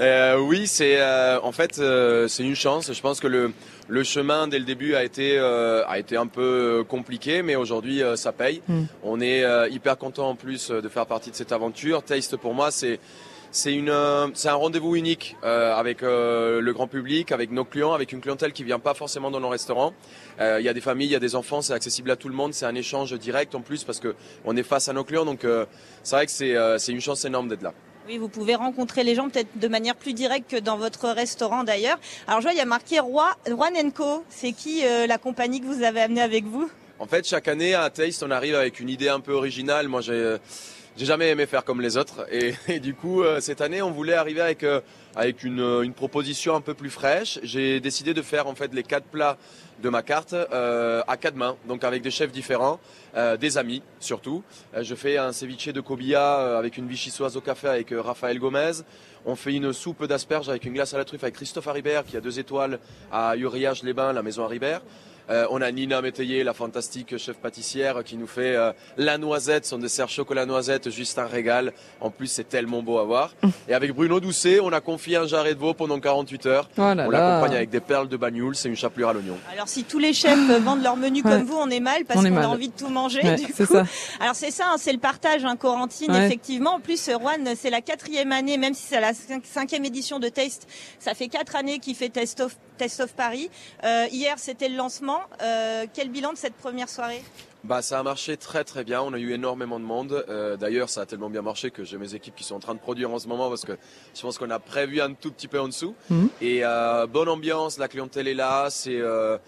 Euh, 0.00 0.38
oui, 0.38 0.66
c'est 0.66 0.96
euh, 0.98 1.38
en 1.42 1.52
fait 1.52 1.78
euh, 1.78 2.26
c'est 2.26 2.42
une 2.42 2.56
chance. 2.56 2.92
Je 2.92 3.00
pense 3.00 3.20
que 3.20 3.26
le 3.26 3.52
le 3.88 4.02
chemin 4.02 4.48
dès 4.48 4.58
le 4.58 4.64
début 4.64 4.94
a 4.94 5.04
été 5.04 5.36
euh, 5.36 5.84
a 5.86 5.98
été 5.98 6.16
un 6.16 6.26
peu 6.26 6.82
compliqué, 6.88 7.42
mais 7.42 7.56
aujourd'hui 7.56 8.02
ça 8.16 8.32
paye. 8.32 8.62
Mm. 8.68 8.82
On 9.04 9.20
est 9.20 9.44
euh, 9.44 9.68
hyper 9.68 9.98
content 9.98 10.30
en 10.30 10.34
plus 10.34 10.70
de 10.70 10.88
faire 10.88 11.06
partie 11.06 11.30
de 11.30 11.36
cette 11.36 11.52
aventure. 11.52 12.02
Taste 12.02 12.36
pour 12.38 12.54
moi 12.54 12.70
c'est 12.70 13.00
c'est 13.52 13.72
une 13.72 13.90
euh, 13.90 14.26
c'est 14.34 14.48
un 14.48 14.54
rendez-vous 14.54 14.96
unique 14.96 15.36
euh, 15.44 15.74
avec 15.74 16.02
euh, 16.02 16.60
le 16.60 16.72
grand 16.72 16.88
public, 16.88 17.30
avec 17.30 17.52
nos 17.52 17.64
clients, 17.64 17.92
avec 17.92 18.10
une 18.10 18.20
clientèle 18.20 18.52
qui 18.52 18.64
vient 18.64 18.80
pas 18.80 18.94
forcément 18.94 19.30
dans 19.30 19.38
nos 19.38 19.50
restaurants. 19.50 19.92
Euh, 20.40 20.58
Il 20.58 20.64
y 20.64 20.68
a 20.68 20.74
des 20.74 20.80
familles, 20.80 21.08
il 21.08 21.12
y 21.12 21.16
a 21.16 21.20
des 21.20 21.36
enfants, 21.36 21.62
c'est 21.62 21.74
accessible 21.74 22.10
à 22.10 22.16
tout 22.16 22.28
le 22.28 22.34
monde. 22.34 22.54
C'est 22.54 22.66
un 22.66 22.74
échange 22.74 23.12
direct 23.12 23.54
en 23.54 23.60
plus 23.60 23.84
parce 23.84 24.00
que 24.00 24.16
on 24.44 24.56
est 24.56 24.62
face 24.64 24.88
à 24.88 24.92
nos 24.92 25.04
clients, 25.04 25.24
donc 25.24 25.44
euh, 25.44 25.66
c'est 26.02 26.16
vrai 26.16 26.26
que 26.26 26.32
c'est 26.32 26.56
euh, 26.56 26.78
c'est 26.78 26.90
une 26.90 27.00
chance 27.00 27.24
énorme 27.24 27.48
d'être 27.48 27.62
là. 27.62 27.72
Oui, 28.08 28.18
vous 28.18 28.28
pouvez 28.28 28.56
rencontrer 28.56 29.04
les 29.04 29.14
gens 29.14 29.28
peut-être 29.28 29.56
de 29.56 29.68
manière 29.68 29.94
plus 29.94 30.12
directe 30.12 30.50
que 30.50 30.56
dans 30.58 30.76
votre 30.76 31.08
restaurant 31.10 31.62
d'ailleurs. 31.62 31.98
Alors 32.26 32.40
je 32.40 32.46
vois, 32.46 32.52
il 32.52 32.58
y 32.58 32.60
a 32.60 32.64
marqué 32.64 32.98
Roi, 32.98 33.30
Juan 33.46 33.92
Co. 33.92 34.24
C'est 34.28 34.52
qui 34.52 34.84
euh, 34.84 35.06
la 35.06 35.18
compagnie 35.18 35.60
que 35.60 35.66
vous 35.66 35.84
avez 35.84 36.00
amenée 36.00 36.22
avec 36.22 36.44
vous? 36.44 36.68
En 36.98 37.06
fait, 37.06 37.26
chaque 37.26 37.48
année 37.48 37.74
à 37.74 37.90
Taste, 37.90 38.22
on 38.22 38.30
arrive 38.30 38.54
avec 38.54 38.80
une 38.80 38.88
idée 38.88 39.08
un 39.08 39.20
peu 39.20 39.32
originale. 39.32 39.88
Moi, 39.88 40.00
j'ai 40.00 40.12
euh, 40.12 40.38
j'ai 40.96 41.06
jamais 41.06 41.30
aimé 41.30 41.46
faire 41.46 41.64
comme 41.64 41.80
les 41.80 41.96
autres, 41.96 42.26
et, 42.68 42.80
du 42.80 42.94
coup, 42.94 43.22
euh, 43.22 43.40
cette 43.40 43.60
année, 43.60 43.82
on 43.82 43.90
voulait 43.90 44.14
arriver 44.14 44.40
avec 44.40 44.62
euh, 44.62 44.80
avec 45.14 45.42
une, 45.42 45.60
euh, 45.60 45.82
une 45.82 45.92
proposition 45.92 46.54
un 46.54 46.60
peu 46.60 46.74
plus 46.74 46.90
fraîche. 46.90 47.38
J'ai 47.42 47.80
décidé 47.80 48.14
de 48.14 48.22
faire 48.22 48.46
en 48.46 48.54
fait 48.54 48.72
les 48.74 48.82
quatre 48.82 49.06
plats 49.06 49.36
de 49.82 49.88
ma 49.88 50.02
carte 50.02 50.32
à 50.32 51.16
quatre 51.16 51.34
mains, 51.34 51.56
donc 51.66 51.82
avec 51.82 52.02
des 52.02 52.12
chefs 52.12 52.30
différents, 52.30 52.78
des 53.40 53.58
amis 53.58 53.82
surtout. 53.98 54.44
Je 54.80 54.94
fais 54.94 55.18
un 55.18 55.32
ceviche 55.32 55.68
de 55.68 55.80
cobia 55.80 56.38
euh, 56.38 56.58
avec 56.58 56.76
une 56.76 56.86
vichyssoise 56.86 57.36
au 57.36 57.40
café 57.40 57.66
avec 57.66 57.88
Raphaël 57.90 58.38
Gomez. 58.38 58.82
On 59.26 59.34
fait 59.34 59.54
une 59.54 59.72
soupe 59.72 60.06
d'asperges 60.06 60.48
avec 60.48 60.64
une 60.66 60.74
glace 60.74 60.94
à 60.94 60.98
la 60.98 61.04
truffe 61.04 61.24
avec 61.24 61.34
Christophe 61.34 61.66
Haribert 61.66 62.04
qui 62.04 62.16
a 62.16 62.20
deux 62.20 62.38
étoiles 62.38 62.78
à 63.10 63.36
Uriage-les-Bains, 63.36 64.12
la 64.12 64.22
maison 64.22 64.44
Haribert. 64.44 64.82
Euh, 65.30 65.46
on 65.50 65.60
a 65.62 65.70
Nina 65.70 66.02
Métayer, 66.02 66.44
la 66.44 66.52
fantastique 66.54 67.16
chef 67.16 67.36
pâtissière, 67.36 68.02
qui 68.04 68.16
nous 68.16 68.26
fait 68.26 68.56
euh, 68.56 68.72
la 68.96 69.18
noisette, 69.18 69.64
son 69.66 69.78
dessert 69.78 70.08
chocolat 70.08 70.46
noisette, 70.46 70.90
juste 70.90 71.18
un 71.18 71.26
régal. 71.26 71.72
En 72.00 72.10
plus, 72.10 72.26
c'est 72.26 72.48
tellement 72.48 72.82
beau 72.82 72.98
à 72.98 73.04
voir. 73.04 73.34
Et 73.68 73.74
avec 73.74 73.92
Bruno 73.92 74.20
Doucet, 74.20 74.60
on 74.60 74.72
a 74.72 74.80
confié 74.80 75.16
un 75.16 75.26
jarret 75.26 75.54
de 75.54 75.60
veau 75.60 75.74
pendant 75.74 75.98
48 76.00 76.46
heures. 76.46 76.68
Oh 76.76 76.80
là 76.80 77.04
on 77.06 77.10
l'accompagne 77.10 77.54
avec 77.56 77.70
des 77.70 77.80
perles 77.80 78.08
de 78.08 78.16
bagnoul, 78.16 78.56
c'est 78.56 78.68
une 78.68 78.76
chapelure 78.76 79.08
à 79.10 79.12
l'oignon. 79.12 79.36
Alors 79.52 79.68
si 79.68 79.84
tous 79.84 79.98
les 79.98 80.12
chefs 80.12 80.50
euh, 80.50 80.58
vendent 80.58 80.82
leur 80.82 80.96
menu 80.96 81.22
Ouais. 81.22 81.30
comme 81.30 81.44
vous, 81.44 81.56
on 81.56 81.68
est 81.70 81.78
mal 81.80 82.04
parce 82.04 82.20
qu'on 82.24 82.36
a 82.36 82.46
envie 82.48 82.68
de 82.68 82.74
tout 82.76 82.88
manger. 82.88 83.20
Ouais, 83.22 83.36
du 83.36 83.46
c'est 83.54 83.66
coup. 83.66 83.74
ça. 83.74 83.84
Alors 84.20 84.34
c'est 84.34 84.50
ça, 84.50 84.64
hein, 84.72 84.76
c'est 84.78 84.92
le 84.92 84.98
partage, 84.98 85.44
hein, 85.44 85.56
Corentine, 85.56 86.10
Ouais. 86.10 86.26
effectivement. 86.26 86.74
En 86.74 86.80
plus, 86.80 87.04
Juan, 87.10 87.48
c'est 87.56 87.70
la 87.70 87.80
quatrième 87.80 88.32
année, 88.32 88.56
même 88.58 88.74
si 88.74 88.82
c'est 88.88 89.00
la 89.00 89.14
cinq- 89.14 89.44
cinquième 89.46 89.84
édition 89.84 90.18
de 90.18 90.28
Taste. 90.28 90.66
Ça 90.98 91.14
fait 91.14 91.28
quatre 91.28 91.54
années 91.54 91.78
qu'il 91.78 91.94
fait 91.94 92.08
Taste 92.08 92.40
of, 92.40 92.56
Of 93.00 93.14
Paris. 93.14 93.50
Euh, 93.84 94.06
hier, 94.10 94.38
c'était 94.38 94.68
le 94.68 94.76
lancement. 94.76 95.20
Euh, 95.42 95.86
quel 95.92 96.10
bilan 96.10 96.32
de 96.32 96.38
cette 96.38 96.54
première 96.54 96.88
soirée? 96.88 97.22
Bah, 97.64 97.80
ça 97.80 98.00
a 98.00 98.02
marché 98.02 98.36
très 98.36 98.64
très 98.64 98.82
bien. 98.82 99.00
On 99.02 99.12
a 99.12 99.18
eu 99.18 99.32
énormément 99.32 99.78
de 99.78 99.84
monde. 99.84 100.24
Euh, 100.28 100.56
D'ailleurs, 100.56 100.88
ça 100.88 101.02
a 101.02 101.06
tellement 101.06 101.30
bien 101.30 101.42
marché 101.42 101.70
que 101.70 101.84
j'ai 101.84 101.96
mes 101.96 102.14
équipes 102.14 102.34
qui 102.34 102.42
sont 102.42 102.56
en 102.56 102.60
train 102.60 102.74
de 102.74 102.80
produire 102.80 103.10
en 103.12 103.20
ce 103.20 103.28
moment 103.28 103.48
parce 103.48 103.64
que 103.64 103.78
je 104.14 104.20
pense 104.20 104.36
qu'on 104.36 104.50
a 104.50 104.58
prévu 104.58 105.00
un 105.00 105.14
tout 105.14 105.30
petit 105.30 105.46
peu 105.46 105.60
en 105.60 105.68
dessous. 105.68 105.94
Mhm. 106.10 106.28
Et 106.40 106.64
euh, 106.64 107.06
bonne 107.06 107.28
ambiance, 107.28 107.78
la 107.78 107.86
clientèle 107.86 108.26
est 108.26 108.34
là. 108.34 108.68
C'est 108.70 108.98
euh, 108.98 109.38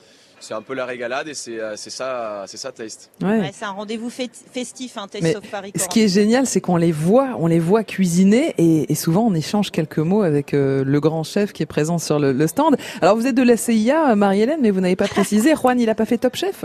c'est 0.41 0.55
un 0.55 0.63
peu 0.63 0.75
la 0.75 0.85
régalade 0.85 1.29
et 1.29 1.35
c'est 1.35 1.59
euh, 1.61 1.75
c'est 1.77 1.91
ça, 1.91 2.45
c'est 2.47 2.57
ça 2.57 2.73
Taste. 2.73 3.11
Ouais. 3.23 3.39
Ouais, 3.41 3.51
C'est 3.55 3.65
un 3.65 3.71
rendez-vous 3.71 4.11
festif, 4.11 4.97
hein, 4.97 5.07
Taste 5.11 5.23
Mais 5.25 5.37
of 5.37 5.49
Paris. 5.51 5.73
Ce 5.77 5.89
qui 5.89 6.03
est 6.03 6.09
génial, 6.09 6.47
c'est 6.47 6.61
qu'on 6.61 6.77
les 6.77 6.93
voit, 6.93 7.31
on 7.39 7.47
les 7.47 7.59
voit 7.61 7.85
cuisiner 7.85 8.55
et, 8.59 8.91
et 8.91 8.95
souvent 8.95 9.27
on 9.27 9.35
échange 9.35 9.71
quelques 9.71 9.99
mots 9.99 10.23
avec 10.23 10.55
euh, 10.55 10.85
le 10.85 11.01
grand 11.01 11.25
chef 11.25 11.53
qui 11.53 11.63
est 11.63 11.67
présent 11.67 11.99
sur 11.99 12.19
le, 12.19 12.33
le 12.33 12.47
stand. 12.47 12.77
Alors 13.01 13.17
vous 13.17 13.27
êtes 13.27 13.35
de 13.35 13.43
la 13.43 13.57
CIA, 13.57 14.11
euh, 14.11 14.15
Marie-Hélène, 14.15 14.61
mais 14.61 14.71
vous 14.71 14.81
n'avez 14.81 14.97
pas 14.97 15.09
précisé. 15.09 15.55
Juan, 15.55 15.79
il 15.81 15.89
a 15.91 15.95
pas 15.95 16.05
fait 16.07 16.19
Top 16.19 16.37
Chef? 16.37 16.65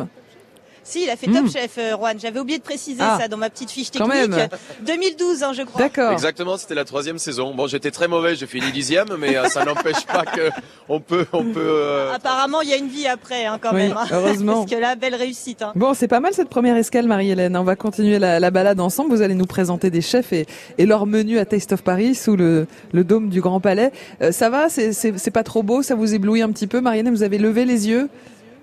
Si, 0.90 1.04
il 1.04 1.10
a 1.10 1.16
fait 1.16 1.28
Mm. 1.28 1.34
Top 1.44 1.52
Chef, 1.52 1.78
euh, 1.78 1.96
Juan. 1.96 2.18
J'avais 2.20 2.40
oublié 2.40 2.58
de 2.58 2.64
préciser 2.64 3.00
Ah. 3.02 3.18
ça 3.22 3.28
dans 3.28 3.38
ma 3.38 3.50
petite 3.50 3.70
fiche 3.70 3.90
Quand 3.96 4.08
technique. 4.10 4.30
même. 4.36 4.50
2012, 4.86 5.44
hein, 5.44 5.52
je 5.54 5.62
crois. 5.64 5.82
D'accord. 5.82 6.12
Exactement, 6.12 6.58
c'était 6.58 6.74
la 6.76 6.86
troisième 6.86 7.20
saison. 7.20 7.54
Bon, 7.54 7.68
j'étais 7.68 7.92
très 7.92 8.08
mauvais, 8.08 8.36
j'ai 8.36 8.48
fini 8.48 8.72
dixième, 8.72 9.08
mais 9.20 9.38
euh, 9.38 9.46
ça 9.46 9.64
n'empêche 9.66 10.06
pas 10.06 10.26
que 10.26 10.50
on 10.88 11.00
peut, 11.00 11.26
on 11.34 11.44
peut. 11.44 11.60
euh, 11.60 12.14
Apparemment, 12.14 12.62
il 12.62 12.70
y 12.70 12.74
a 12.74 12.78
une 12.78 12.88
vie 12.88 13.08
après, 13.08 13.46
hein, 13.46 13.60
quand 13.62 13.70
Oui, 13.74 13.90
même. 13.90 13.98
hein. 13.98 14.08
heureusement. 14.12 14.54
Parce 14.66 14.72
que 14.72 14.78
là, 14.78 14.96
belle 14.96 15.16
réussite. 15.16 15.62
Hein. 15.62 15.74
Bon, 15.76 15.94
c'est 15.94 16.08
pas 16.08 16.20
mal 16.20 16.34
cette 16.34 16.50
première 16.50 16.76
escale, 16.76 17.08
Marie-Hélène. 17.08 17.56
On 17.56 17.64
va 17.64 17.76
continuer 17.76 18.18
la, 18.18 18.40
la 18.40 18.52
balade 18.52 18.80
ensemble. 18.80 19.12
Vous 19.16 19.22
allez 19.22 19.36
nous 19.36 19.46
présenter 19.46 19.90
des 19.92 20.02
chefs 20.02 20.34
et, 20.34 20.48
et 20.80 20.86
leur 20.88 21.06
menu 21.06 21.38
à 21.38 21.46
Taste 21.46 21.74
of 21.74 21.84
Paris 21.84 22.16
sous 22.16 22.36
le, 22.36 22.66
le 22.94 23.04
dôme 23.04 23.30
du 23.30 23.42
Grand 23.42 23.60
Palais. 23.60 23.92
Euh, 24.22 24.32
ça 24.32 24.50
va? 24.50 24.68
C'est 24.70 25.32
pas 25.32 25.44
trop 25.44 25.62
beau? 25.64 25.84
Ça 25.84 25.94
vous 25.96 26.14
éblouit 26.16 26.42
un 26.42 26.52
petit 26.52 26.68
peu, 26.68 26.82
Marie-Hélène? 26.82 27.14
Vous 27.14 27.24
avez 27.24 27.38
levé 27.38 27.66
les 27.66 27.88
yeux? 27.88 28.10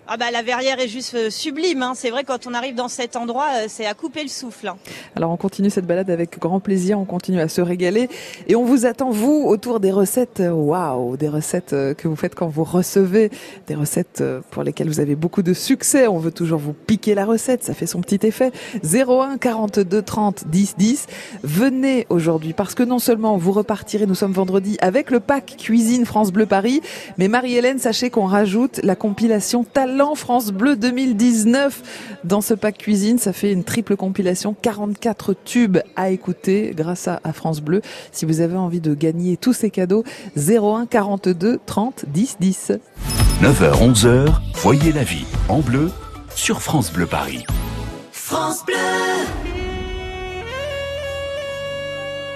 Ah 0.09 0.17
bah 0.17 0.31
la 0.33 0.43
verrière 0.43 0.79
est 0.79 0.87
juste 0.87 1.15
euh, 1.15 1.31
sublime. 1.31 1.83
Hein. 1.83 1.93
C'est 1.97 2.11
vrai 2.11 2.23
quand 2.23 2.47
on 2.47 2.55
arrive 2.55 2.77
dans 2.77 2.87
cet 2.87 3.17
endroit, 3.17 3.47
euh, 3.57 3.65
c'est 3.69 3.87
à 3.87 3.95
couper 3.95 4.23
le 4.23 4.29
souffle. 4.29 4.69
hein. 4.69 4.77
Alors 5.17 5.33
on 5.33 5.37
continue 5.37 5.69
cette 5.69 5.85
balade 5.87 6.11
avec 6.11 6.39
grand 6.39 6.61
plaisir, 6.61 6.97
on 7.01 7.05
continue 7.05 7.41
à 7.41 7.49
se 7.49 7.61
régaler 7.61 8.09
et 8.47 8.55
on 8.55 8.65
vous 8.65 8.87
attend 8.87 9.11
vous 9.11 9.43
autour 9.45 9.81
des 9.81 9.91
recettes 9.91 10.41
waouh, 10.49 11.17
des 11.17 11.29
recettes 11.29 11.73
euh, 11.73 11.93
que 11.93 12.07
vous 12.07 12.15
faites 12.15 12.37
quand 12.37 12.47
vous 12.47 12.63
recevez, 12.63 13.31
des 13.67 13.75
recettes 13.75 14.23
pour 14.53 14.63
lesquelles 14.63 14.87
vous 14.87 15.01
avez 15.01 15.17
beaucoup 15.17 15.43
de 15.43 15.53
succès, 15.53 16.07
on 16.07 16.19
veut 16.19 16.31
toujours 16.31 16.61
vous 16.61 16.73
piquer 16.73 17.17
la 17.17 17.25
recette, 17.25 17.65
ça 17.65 17.75
fait 17.75 17.87
son 17.87 18.01
petit 18.01 18.25
effet. 18.25 18.53
01 18.85 19.39
42 19.39 20.03
30 20.03 20.45
10 20.47 20.77
10. 20.79 21.07
Venez 21.43 22.07
aujourd'hui 22.11 22.53
parce 22.53 22.77
que 22.77 22.85
non 22.85 23.01
seulement 23.01 23.37
vous 23.39 23.51
repartirez, 23.51 24.07
nous 24.07 24.15
sommes 24.15 24.33
vendredi 24.33 24.77
avec 24.81 25.11
le 25.11 25.19
pack 25.19 25.57
cuisine 25.59 26.07
France 26.07 26.31
Bleu 26.31 26.47
Paris, 26.47 26.81
mais 27.19 27.27
Marie-Hélène, 27.27 27.81
sachez 27.81 28.11
qu'on 28.11 28.27
rajoute 28.27 28.79
la 28.85 28.95
compilation 28.95 29.65
Talent 29.65 29.96
France 30.15 30.51
Bleu 30.53 30.77
2019 30.77 32.21
dans 32.25 32.41
ce 32.41 32.55
pack 32.55 32.79
cuisine. 32.79 33.19
Ça 33.19 33.33
fait 33.33 33.53
une 33.53 33.65
triple 33.65 33.97
compilation, 33.97 34.55
44 34.61 35.35
tubes 35.45 35.79
à 35.97 36.11
écouter 36.11 36.73
grâce 36.77 37.09
à, 37.09 37.21
à 37.25 37.33
France 37.33 37.61
Bleu. 37.61 37.81
Si 38.13 38.27
vous 38.27 38.41
avez 38.41 38.57
envie 38.57 38.81
de 38.81 38.95
gagner 38.95 39.37
tous 39.37 39.53
ces 39.53 39.71
cadeaux, 39.71 40.05
01 40.37 40.87
42 40.87 41.59
30 41.65 42.05
10 42.09 42.37
10. 42.41 42.73
9h, 43.43 43.93
11h, 43.93 44.33
voyez 44.55 44.93
la 44.93 45.05
vie 45.05 45.25
en 45.49 45.61
bleu 45.61 45.91
sur 46.35 46.63
France 46.63 46.93
Bleu 46.93 47.07
Paris. 47.07 47.45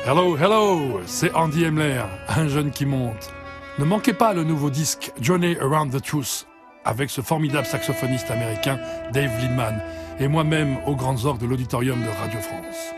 Hello, 0.06 0.36
hello, 0.36 1.00
c'est 1.06 1.32
Andy 1.34 1.64
Emler, 1.64 2.02
un 2.28 2.48
jeune 2.48 2.70
qui 2.70 2.86
monte. 2.86 3.30
Ne 3.78 3.84
manquez 3.84 4.12
pas 4.12 4.32
le 4.32 4.44
nouveau 4.44 4.70
disque 4.70 5.12
Journey 5.20 5.56
Around 5.60 5.92
the 5.92 6.02
Truth 6.02 6.46
avec 6.84 7.10
ce 7.10 7.20
formidable 7.20 7.66
saxophoniste 7.66 8.30
américain 8.30 8.78
Dave 9.12 9.32
Lindman 9.40 9.80
et 10.18 10.28
moi-même 10.28 10.76
aux 10.86 10.96
grandes 10.96 11.24
orgues 11.24 11.40
de 11.40 11.46
l'auditorium 11.46 12.00
de 12.02 12.08
Radio 12.08 12.40
France. 12.40 12.94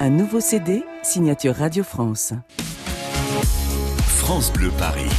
Un 0.00 0.10
nouveau 0.10 0.40
CD, 0.40 0.84
signature 1.02 1.56
Radio 1.56 1.82
France. 1.82 2.32
France 4.06 4.52
Bleu 4.52 4.70
Paris. 4.78 5.10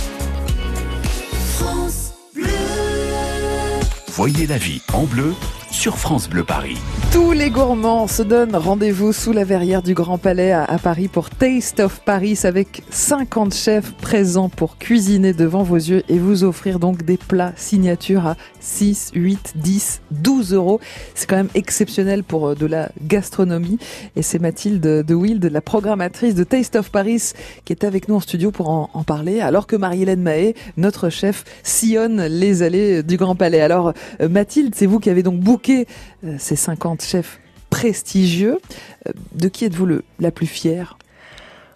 Voyez 4.08 4.48
la 4.48 4.58
vie 4.58 4.82
en 4.94 5.04
bleu 5.04 5.34
sur 5.72 5.98
France 5.98 6.30
Bleu 6.30 6.44
Paris. 6.44 6.78
Tous 7.12 7.32
les 7.32 7.50
gourmands 7.50 8.08
se 8.08 8.24
donnent 8.24 8.56
rendez-vous 8.56 9.14
sous 9.14 9.32
la 9.32 9.44
verrière 9.44 9.82
du 9.82 9.94
Grand 9.94 10.18
Palais 10.18 10.52
à, 10.52 10.78
Paris 10.82 11.08
pour 11.08 11.30
Taste 11.30 11.80
of 11.80 12.02
Paris 12.02 12.40
avec 12.44 12.84
50 12.90 13.54
chefs 13.54 13.94
présents 13.94 14.50
pour 14.50 14.78
cuisiner 14.78 15.34
devant 15.34 15.64
vos 15.64 15.76
yeux 15.76 16.04
et 16.10 16.18
vous 16.18 16.44
offrir 16.44 16.80
donc 16.80 17.04
des 17.04 17.18
plats 17.18 17.54
signatures 17.56 18.26
à 18.26 18.36
6, 18.60 19.12
8, 19.14 19.54
10, 19.56 20.02
12 20.12 20.54
euros. 20.54 20.80
C'est 21.16 21.30
quand 21.30 21.36
même 21.36 21.50
exceptionnel 21.56 22.24
pour 22.24 22.50
euh, 22.50 22.56
de 22.56 22.66
la 22.66 22.90
gastronomie 23.06 23.78
et 24.16 24.22
c'est 24.22 24.40
Mathilde 24.40 24.82
de 24.82 25.14
Wild, 25.14 25.44
la 25.46 25.62
programmatrice 25.62 26.36
de 26.36 26.44
Taste 26.44 26.76
of 26.76 26.90
Paris 26.90 27.32
qui 27.66 27.74
est 27.74 27.84
avec 27.84 28.08
nous 28.08 28.16
en 28.16 28.20
studio 28.20 28.52
pour 28.52 28.70
en, 28.70 28.88
parler 29.04 29.40
alors 29.40 29.66
que 29.66 29.76
Marie-Hélène 29.76 30.22
Mahé, 30.22 30.56
notre 30.78 31.10
chef, 31.10 31.44
sillonne 31.64 32.26
les 32.26 32.64
allées 32.64 33.02
du 33.02 33.18
Grand 33.18 33.36
Palais. 33.36 33.62
Alors 33.62 33.94
euh, 34.22 34.30
Mathilde, 34.30 34.74
c'est 34.76 34.86
vous 34.86 35.00
qui 35.00 35.10
avez 35.10 35.24
donc 35.24 35.40
booké 35.40 35.59
euh, 35.68 36.36
ces 36.38 36.56
50 36.56 37.02
chefs 37.04 37.40
prestigieux. 37.70 38.60
Euh, 39.08 39.12
De 39.34 39.48
qui 39.48 39.66
êtes-vous 39.66 39.88
la 40.20 40.32
plus 40.32 40.48
fière? 40.48 40.98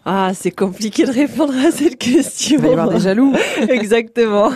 Ah, 0.05 0.31
c'est 0.33 0.51
compliqué 0.51 1.05
de 1.05 1.11
répondre 1.11 1.53
à 1.65 1.71
cette 1.71 1.97
question. 1.97 2.57
Il 2.57 2.61
va 2.61 2.67
y 2.67 2.71
avoir 2.71 2.89
des 2.89 2.99
jaloux. 2.99 3.33
Exactement. 3.69 4.51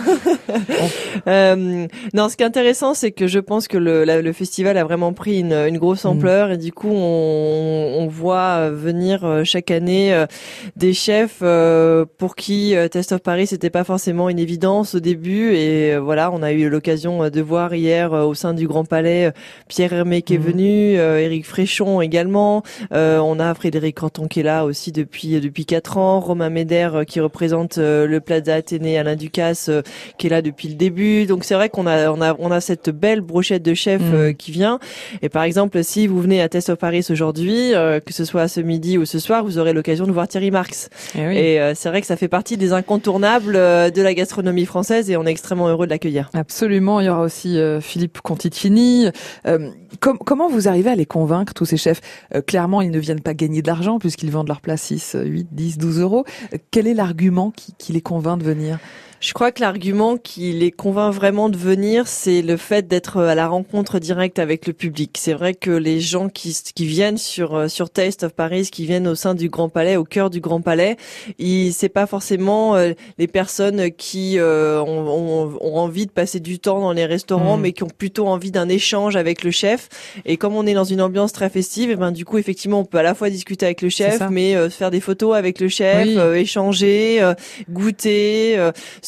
Euh, 1.26 1.86
non, 2.14 2.28
ce 2.28 2.36
qui 2.36 2.42
est 2.42 2.46
intéressant, 2.46 2.92
c'est 2.94 3.12
que 3.12 3.26
je 3.26 3.38
pense 3.38 3.66
que 3.66 3.78
le, 3.78 4.04
la- 4.04 4.20
le 4.20 4.32
festival 4.32 4.76
a 4.76 4.84
vraiment 4.84 5.12
pris 5.12 5.40
une, 5.40 5.52
une 5.54 5.78
grosse 5.78 6.04
Mm. 6.04 6.08
ampleur 6.08 6.50
et 6.50 6.56
du 6.58 6.70
coup, 6.72 6.90
on, 6.92 7.96
on 8.00 8.06
voit 8.08 8.70
venir 8.70 9.24
euh, 9.24 9.42
chaque 9.44 9.70
année 9.70 10.12
euh, 10.12 10.26
des 10.76 10.92
chefs 10.92 11.38
euh, 11.42 12.04
pour 12.18 12.36
qui 12.36 12.74
Test 12.90 13.12
of 13.12 13.20
Paris 13.22 13.46
c'était 13.46 13.70
pas 13.70 13.84
forcément 13.84 14.28
une 14.28 14.38
évidence 14.38 14.94
au 14.94 15.00
début 15.00 15.54
et 15.54 15.96
voilà, 15.96 16.30
on 16.30 16.42
a 16.42 16.52
eu 16.52 16.68
l'occasion 16.68 17.28
de 17.30 17.40
voir 17.40 17.74
hier 17.74 18.12
au 18.12 18.34
sein 18.34 18.52
du 18.54 18.66
Grand 18.68 18.84
Palais 18.84 19.32
Pierre 19.68 19.92
Hermé 19.92 20.22
qui 20.22 20.34
est 20.34 20.38
Mhm. 20.38 20.44
venu, 20.44 20.94
Éric 20.96 21.46
Fréchon 21.46 22.00
également, 22.00 22.62
euh, 22.92 23.18
on 23.18 23.40
a 23.40 23.54
Frédéric 23.54 23.96
Canton 23.96 24.28
qui 24.28 24.40
est 24.40 24.44
là 24.44 24.64
aussi 24.64 24.92
depuis 24.92 25.37
depuis 25.40 25.64
quatre 25.64 25.96
ans, 25.98 26.20
Romain 26.20 26.50
Médère 26.50 26.96
euh, 26.96 27.04
qui 27.04 27.20
représente 27.20 27.78
euh, 27.78 28.06
le 28.06 28.20
Plaza 28.20 28.54
Athénée 28.54 28.98
Alain 28.98 29.16
Ducasse 29.16 29.68
euh, 29.68 29.82
qui 30.18 30.26
est 30.26 30.30
là 30.30 30.42
depuis 30.42 30.68
le 30.68 30.74
début. 30.74 31.26
Donc 31.26 31.44
c'est 31.44 31.54
vrai 31.54 31.68
qu'on 31.68 31.86
a 31.86 32.10
on 32.10 32.20
a 32.20 32.34
on 32.38 32.50
a 32.50 32.60
cette 32.60 32.90
belle 32.90 33.20
brochette 33.20 33.62
de 33.62 33.74
chefs 33.74 34.00
euh, 34.12 34.32
qui 34.32 34.50
vient. 34.52 34.78
Et 35.22 35.28
par 35.28 35.42
exemple, 35.42 35.82
si 35.84 36.06
vous 36.06 36.20
venez 36.20 36.40
à 36.42 36.48
Test 36.48 36.68
of 36.70 36.78
Paris 36.78 37.06
aujourd'hui, 37.10 37.72
que 38.04 38.12
ce 38.12 38.24
soit 38.24 38.48
ce 38.48 38.60
midi 38.60 38.98
ou 38.98 39.04
ce 39.04 39.18
soir, 39.18 39.44
vous 39.44 39.58
aurez 39.58 39.72
l'occasion 39.72 40.06
de 40.06 40.12
voir 40.12 40.28
Thierry 40.28 40.50
Marx. 40.50 40.88
Eh 41.16 41.26
oui. 41.26 41.36
Et 41.36 41.60
c'est 41.74 41.88
vrai 41.88 42.00
que 42.00 42.06
ça 42.06 42.16
fait 42.16 42.28
partie 42.28 42.56
des 42.56 42.72
incontournables 42.72 43.54
de 43.54 44.02
la 44.02 44.14
gastronomie 44.14 44.66
française 44.66 45.10
et 45.10 45.16
on 45.16 45.26
est 45.26 45.30
extrêmement 45.30 45.68
heureux 45.68 45.86
de 45.86 45.90
l'accueillir. 45.90 46.30
Absolument, 46.34 47.00
il 47.00 47.06
y 47.06 47.08
aura 47.08 47.22
aussi 47.22 47.58
Philippe 47.80 48.20
Conticini. 48.20 49.06
Euh, 49.46 49.70
com- 50.00 50.18
comment 50.24 50.48
vous 50.48 50.68
arrivez 50.68 50.90
à 50.90 50.94
les 50.94 51.06
convaincre, 51.06 51.54
tous 51.54 51.64
ces 51.64 51.76
chefs? 51.76 52.00
Euh, 52.34 52.40
Clairement, 52.42 52.80
ils 52.82 52.90
ne 52.90 52.98
viennent 52.98 53.20
pas 53.20 53.34
gagner 53.34 53.62
de 53.62 53.66
l'argent 53.66 53.98
puisqu'ils 53.98 54.30
vendent 54.30 54.48
leur 54.48 54.60
place 54.60 54.82
6, 54.82 55.16
8, 55.28 55.48
10, 55.52 55.78
12 55.78 56.00
euros. 56.00 56.24
Quel 56.70 56.86
est 56.86 56.94
l'argument 56.94 57.50
qui, 57.50 57.74
qui 57.78 57.92
les 57.92 58.00
convainc 58.00 58.38
de 58.38 58.44
venir? 58.44 58.78
Je 59.20 59.32
crois 59.32 59.50
que 59.50 59.60
l'argument 59.60 60.16
qui 60.16 60.52
les 60.52 60.70
convainc 60.70 61.12
vraiment 61.12 61.48
de 61.48 61.56
venir, 61.56 62.06
c'est 62.06 62.40
le 62.40 62.56
fait 62.56 62.86
d'être 62.86 63.18
à 63.20 63.34
la 63.34 63.48
rencontre 63.48 63.98
directe 63.98 64.38
avec 64.38 64.64
le 64.68 64.72
public. 64.72 65.16
C'est 65.18 65.32
vrai 65.32 65.54
que 65.54 65.72
les 65.72 65.98
gens 66.00 66.28
qui, 66.28 66.56
qui 66.72 66.86
viennent 66.86 67.18
sur 67.18 67.56
euh, 67.56 67.66
sur 67.66 67.90
Taste 67.90 68.22
of 68.22 68.32
Paris, 68.32 68.68
qui 68.70 68.86
viennent 68.86 69.08
au 69.08 69.16
sein 69.16 69.34
du 69.34 69.48
Grand 69.48 69.68
Palais, 69.68 69.96
au 69.96 70.04
cœur 70.04 70.30
du 70.30 70.38
Grand 70.40 70.60
Palais, 70.60 70.96
c'est 71.72 71.88
pas 71.88 72.06
forcément 72.06 72.76
euh, 72.76 72.92
les 73.18 73.26
personnes 73.26 73.90
qui 73.90 74.38
euh, 74.38 74.80
ont, 74.82 75.08
ont- 75.08 75.58
ont 75.62 75.78
envie 75.78 76.06
de 76.06 76.12
passer 76.12 76.38
du 76.38 76.60
temps 76.60 76.78
dans 76.80 76.92
les 76.92 77.04
restaurants, 77.06 77.56
Mhm. 77.56 77.62
mais 77.62 77.72
qui 77.72 77.82
ont 77.82 77.88
plutôt 77.88 78.28
envie 78.28 78.52
d'un 78.52 78.68
échange 78.68 79.16
avec 79.16 79.42
le 79.42 79.50
chef. 79.50 79.88
Et 80.26 80.36
comme 80.36 80.54
on 80.54 80.64
est 80.64 80.74
dans 80.74 80.84
une 80.84 81.00
ambiance 81.02 81.32
très 81.32 81.50
festive, 81.50 81.90
et 81.90 81.96
ben 81.96 82.12
du 82.12 82.24
coup 82.24 82.38
effectivement 82.38 82.78
on 82.80 82.84
peut 82.84 82.98
à 82.98 83.02
la 83.02 83.16
fois 83.16 83.30
discuter 83.30 83.66
avec 83.66 83.82
le 83.82 83.88
chef, 83.88 84.20
mais 84.30 84.54
euh, 84.54 84.70
faire 84.70 84.92
des 84.92 85.00
photos 85.00 85.34
avec 85.36 85.58
le 85.60 85.68
chef, 85.68 86.06
Oui. 86.06 86.14
euh, 86.18 86.34
échanger, 86.36 87.18
euh, 87.20 87.34
goûter. 87.68 88.56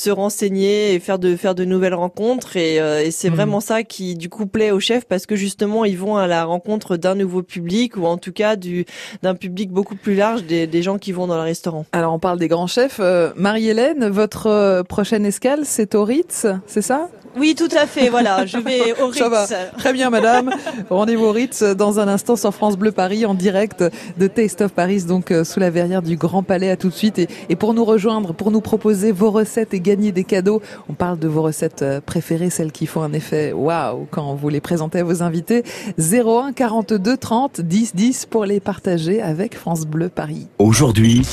Se 0.00 0.10
renseigner 0.10 0.94
et 0.94 1.00
faire 1.00 1.18
de 1.18 1.36
faire 1.36 1.54
de 1.54 1.64
nouvelles 1.64 1.94
rencontres 1.94 2.56
et, 2.56 2.80
euh, 2.80 3.02
et 3.04 3.10
c'est 3.10 3.28
Mhm. 3.28 3.36
vraiment 3.36 3.60
ça 3.60 3.82
qui 3.82 4.14
du 4.14 4.28
coup 4.28 4.46
plaît 4.46 4.70
aux 4.70 4.80
chefs 4.80 5.04
parce 5.04 5.26
que 5.26 5.36
justement 5.36 5.84
ils 5.84 5.98
vont 5.98 6.16
à 6.16 6.26
la 6.26 6.44
rencontre 6.44 6.96
d'un 6.96 7.14
nouveau 7.14 7.42
public 7.42 7.96
ou 7.96 8.06
en 8.06 8.16
tout 8.16 8.32
cas 8.32 8.56
du 8.56 8.86
d'un 9.22 9.34
public 9.34 9.70
beaucoup 9.70 9.96
plus 9.96 10.14
large 10.14 10.44
des, 10.44 10.66
des 10.66 10.82
gens 10.82 10.98
qui 10.98 11.12
vont 11.12 11.26
dans 11.26 11.36
le 11.36 11.42
restaurant. 11.42 11.84
Alors, 11.92 12.14
on 12.14 12.18
parle 12.18 12.38
des 12.38 12.48
grands 12.48 12.66
chefs. 12.66 12.98
Euh, 13.00 13.30
Marie-Hélène, 13.36 14.08
votre 14.08 14.46
euh, 14.46 14.82
prochaine 14.82 15.26
escale, 15.26 15.60
c'est 15.64 15.94
au 15.94 16.04
Ritz, 16.04 16.46
c'est 16.66 16.82
ça? 16.82 17.08
Oui, 17.36 17.54
tout 17.54 17.68
à 17.76 17.86
fait. 17.86 18.08
Voilà, 18.08 18.44
je 18.44 18.58
vais 18.58 19.00
au 19.02 19.12
Ça 19.12 19.28
va. 19.28 19.42
Ritz. 19.44 19.54
Très 19.78 19.92
bien, 19.92 20.10
madame. 20.10 20.50
Rendez-vous 20.88 21.26
au 21.26 21.32
Ritz 21.32 21.62
dans 21.62 22.00
un 22.00 22.08
instant 22.08 22.34
sur 22.34 22.52
France 22.52 22.76
Bleu 22.76 22.90
Paris 22.90 23.24
en 23.24 23.34
direct 23.34 23.84
de 24.18 24.26
Taste 24.26 24.62
of 24.62 24.72
Paris, 24.72 25.04
donc 25.04 25.30
euh, 25.30 25.44
sous 25.44 25.60
la 25.60 25.70
verrière 25.70 26.02
du 26.02 26.16
Grand 26.16 26.42
Palais. 26.42 26.70
À 26.70 26.76
tout 26.76 26.88
de 26.88 26.94
suite. 26.94 27.18
Et, 27.20 27.28
et 27.48 27.54
pour 27.56 27.72
nous 27.74 27.84
rejoindre, 27.84 28.32
pour 28.34 28.50
nous 28.50 28.60
proposer 28.60 29.12
vos 29.12 29.30
recettes 29.30 29.74
et 29.74 29.80
gagner 29.90 30.12
des 30.12 30.22
cadeaux, 30.22 30.62
on 30.88 30.92
parle 30.92 31.18
de 31.18 31.26
vos 31.26 31.42
recettes 31.42 31.82
euh, 31.82 32.00
préférées, 32.00 32.48
celles 32.48 32.70
qui 32.70 32.86
font 32.86 33.02
un 33.02 33.12
effet 33.12 33.52
waouh 33.52 34.06
quand 34.12 34.36
vous 34.36 34.48
les 34.48 34.60
présentez 34.60 35.00
à 35.00 35.04
vos 35.04 35.24
invités. 35.24 35.64
01 35.98 36.52
42 36.52 37.16
30 37.16 37.60
10 37.60 37.96
10 37.96 38.26
pour 38.26 38.44
les 38.44 38.60
partager 38.60 39.20
avec 39.20 39.56
France 39.56 39.86
Bleu 39.86 40.08
Paris. 40.08 40.46
Aujourd'hui, 40.60 41.26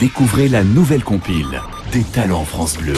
découvrez 0.00 0.48
la 0.48 0.64
nouvelle 0.64 1.04
compile 1.04 1.60
des 1.92 2.04
talents 2.04 2.44
France 2.44 2.78
Bleu. 2.78 2.94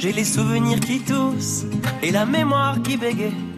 J'ai 0.00 0.12
les 0.12 0.24
souvenirs 0.24 0.80
qui 0.80 0.98
toussent 1.00 1.66
et 2.02 2.10
la 2.10 2.26
mémoire 2.26 2.82
qui 2.82 2.96
bégaye. 2.96 3.57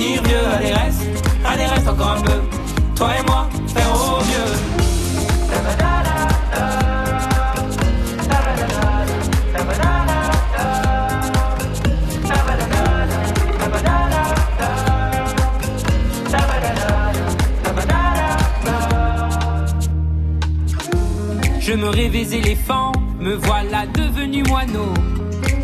Vieux, 0.00 0.16
allez 0.56 0.72
reste, 0.72 1.02
allez 1.44 1.66
reste 1.66 1.86
encore 1.86 2.12
un 2.12 2.22
peu. 2.22 2.40
Toi 2.96 3.10
et 3.18 3.26
moi, 3.26 3.46
faire 3.66 3.92
au 3.92 4.24
mieux. 4.24 4.80
Je 21.60 21.72
me 21.74 21.88
rêvais 21.88 22.34
éléphant, 22.34 22.92
me 23.18 23.34
voilà 23.34 23.84
devenu 23.86 24.42
moineau. 24.44 24.94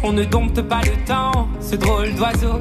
On 0.02 0.12
ne 0.12 0.24
dompte 0.24 0.60
pas 0.60 0.82
le 0.82 1.04
temps, 1.06 1.48
ce 1.58 1.74
drôle 1.74 2.14
d'oiseau. 2.14 2.60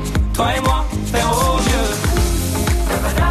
Toi 0.33 0.47
et 0.55 0.61
moi, 0.61 0.85
faire 1.11 1.31
au 1.31 1.57
mieux. 1.57 3.30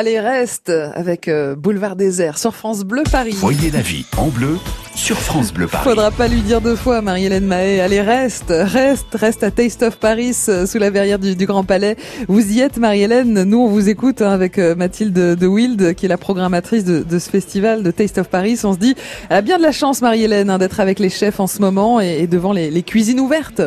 Allez, 0.00 0.18
reste 0.18 0.72
avec 0.94 1.28
euh, 1.28 1.54
Boulevard 1.54 1.94
Désert 1.94 2.38
sur 2.38 2.54
France 2.54 2.84
Bleu 2.84 3.02
Paris. 3.12 3.34
Voyez 3.36 3.70
la 3.70 3.82
vie 3.82 4.06
en 4.16 4.28
bleu 4.28 4.56
sur 4.94 5.18
France 5.18 5.52
Bleu 5.52 5.66
Paris. 5.66 5.84
Faudra 5.84 6.10
pas 6.10 6.26
lui 6.26 6.40
dire 6.40 6.62
deux 6.62 6.74
fois, 6.74 7.02
Marie-Hélène 7.02 7.44
Mahé. 7.44 7.82
Allez, 7.82 8.00
reste, 8.00 8.46
reste, 8.48 9.08
reste 9.12 9.42
à 9.42 9.50
Taste 9.50 9.82
of 9.82 9.98
Paris, 9.98 10.34
euh, 10.48 10.64
sous 10.64 10.78
la 10.78 10.88
verrière 10.88 11.18
du, 11.18 11.36
du 11.36 11.44
Grand 11.44 11.64
Palais. 11.64 11.98
Vous 12.28 12.50
y 12.50 12.60
êtes, 12.60 12.78
Marie-Hélène. 12.78 13.44
Nous, 13.44 13.58
on 13.58 13.66
vous 13.66 13.90
écoute 13.90 14.22
hein, 14.22 14.30
avec 14.30 14.56
euh, 14.56 14.74
Mathilde 14.74 15.12
de 15.12 15.46
Wild, 15.46 15.94
qui 15.94 16.06
est 16.06 16.08
la 16.08 16.16
programmatrice 16.16 16.86
de, 16.86 17.02
de 17.02 17.18
ce 17.18 17.28
festival 17.28 17.82
de 17.82 17.90
Taste 17.90 18.16
of 18.16 18.30
Paris. 18.30 18.58
On 18.64 18.72
se 18.72 18.78
dit, 18.78 18.94
elle 19.28 19.36
a 19.36 19.42
bien 19.42 19.58
de 19.58 19.62
la 19.62 19.72
chance, 19.72 20.00
Marie-Hélène, 20.00 20.48
hein, 20.48 20.56
d'être 20.56 20.80
avec 20.80 20.98
les 20.98 21.10
chefs 21.10 21.40
en 21.40 21.46
ce 21.46 21.60
moment 21.60 22.00
et, 22.00 22.20
et 22.20 22.26
devant 22.26 22.54
les, 22.54 22.70
les 22.70 22.82
cuisines 22.82 23.20
ouvertes. 23.20 23.60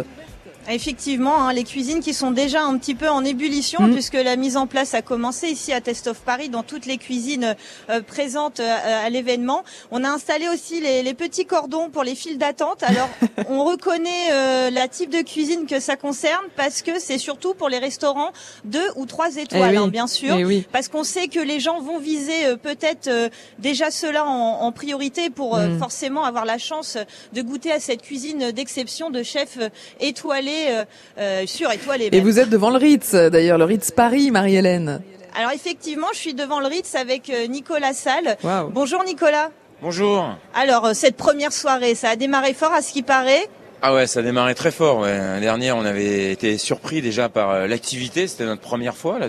Effectivement, 0.69 1.41
hein, 1.43 1.53
les 1.53 1.63
cuisines 1.63 1.99
qui 1.99 2.13
sont 2.13 2.31
déjà 2.31 2.63
un 2.63 2.77
petit 2.77 2.95
peu 2.95 3.09
en 3.09 3.23
ébullition 3.25 3.81
Mm. 3.83 3.93
puisque 3.93 4.13
la 4.13 4.35
mise 4.35 4.55
en 4.57 4.65
place 4.67 4.93
a 4.93 5.01
commencé 5.01 5.47
ici 5.49 5.73
à 5.73 5.81
Test 5.81 6.07
of 6.07 6.19
Paris 6.19 6.49
dans 6.49 6.63
toutes 6.63 6.85
les 6.85 6.97
cuisines 6.97 7.55
euh, 7.89 8.01
présentes 8.01 8.59
euh, 8.59 9.05
à 9.05 9.09
l'événement. 9.09 9.63
On 9.91 10.03
a 10.03 10.09
installé 10.09 10.47
aussi 10.47 10.79
les, 10.79 11.03
les 11.03 11.13
petits 11.13 11.45
cordons 11.45 11.89
pour 11.89 12.03
les 12.03 12.15
files 12.15 12.37
d'attente. 12.37 12.81
Alors, 12.83 13.09
on 13.49 13.63
reconnaît 13.65 14.31
euh, 14.31 14.69
la 14.69 14.87
type 14.87 15.09
de 15.09 15.21
cuisine 15.21 15.65
que 15.65 15.79
ça 15.79 15.95
concerne 15.97 16.45
parce 16.55 16.81
que 16.81 16.99
c'est 16.99 17.17
surtout 17.17 17.53
pour 17.53 17.67
les 17.69 17.79
restaurants 17.79 18.31
deux 18.63 18.87
ou 18.95 19.05
trois 19.05 19.35
étoiles, 19.35 19.73
Eh 19.73 19.77
oui. 19.77 19.83
hein, 19.83 19.87
bien 19.89 20.07
sûr. 20.07 20.35
Eh 20.37 20.45
oui. 20.45 20.65
Parce 20.71 20.87
qu'on 20.87 21.03
sait 21.03 21.27
que 21.27 21.39
les 21.39 21.59
gens 21.59 21.81
vont 21.81 21.99
viser 21.99 22.45
euh, 22.45 22.55
peut-être 22.55 23.07
euh, 23.07 23.29
déjà 23.59 23.91
cela 23.91 24.25
en, 24.25 24.61
en 24.61 24.71
priorité 24.71 25.29
pour 25.29 25.57
euh, 25.57 25.67
Mm. 25.67 25.79
forcément 25.79 26.23
avoir 26.23 26.45
la 26.45 26.57
chance 26.57 26.97
de 27.33 27.41
goûter 27.41 27.71
à 27.71 27.79
cette 27.79 28.01
cuisine 28.01 28.51
d'exception 28.51 29.09
de 29.09 29.23
chefs 29.23 29.57
étoilés, 29.99 30.52
euh, 30.69 30.83
euh, 31.17 31.45
surétoilés. 31.45 32.07
Et 32.11 32.17
même. 32.17 32.23
vous 32.23 32.39
êtes 32.39 32.49
devant 32.49 32.69
le 32.69 32.77
Ritz, 32.77 33.13
d'ailleurs, 33.13 33.57
le 33.57 33.65
Ritz 33.65 33.91
Paris, 33.91 34.31
Marie-Hélène. 34.31 35.01
Alors 35.35 35.51
effectivement, 35.51 36.07
je 36.13 36.19
suis 36.19 36.33
devant 36.33 36.59
le 36.59 36.67
Ritz 36.67 36.93
avec 36.95 37.29
euh, 37.29 37.47
Nicolas 37.47 37.93
Salle. 37.93 38.37
Waouh. 38.43 38.69
Bonjour 38.69 39.03
Nicolas. 39.03 39.49
Bonjour. 39.81 40.29
Alors 40.53 40.91
cette 40.93 41.17
première 41.17 41.51
soirée, 41.51 41.95
ça 41.95 42.09
a 42.09 42.15
démarré 42.15 42.53
fort 42.53 42.71
à 42.71 42.81
ce 42.81 42.93
qui 42.93 43.01
paraît. 43.01 43.47
Ah 43.81 43.93
ouais, 43.93 44.07
ça 44.07 44.21
a 44.21 44.23
démarré 44.23 44.55
très 44.55 44.71
fort. 44.71 44.99
Ouais. 44.99 45.17
L'année 45.17 45.41
dernière, 45.41 45.75
on 45.75 45.83
avait 45.83 46.31
été 46.31 46.57
surpris 46.57 47.01
déjà 47.01 47.27
par 47.29 47.67
l'activité. 47.67 48.27
C'était 48.27 48.45
notre 48.45 48.61
première 48.61 48.95
fois. 48.95 49.19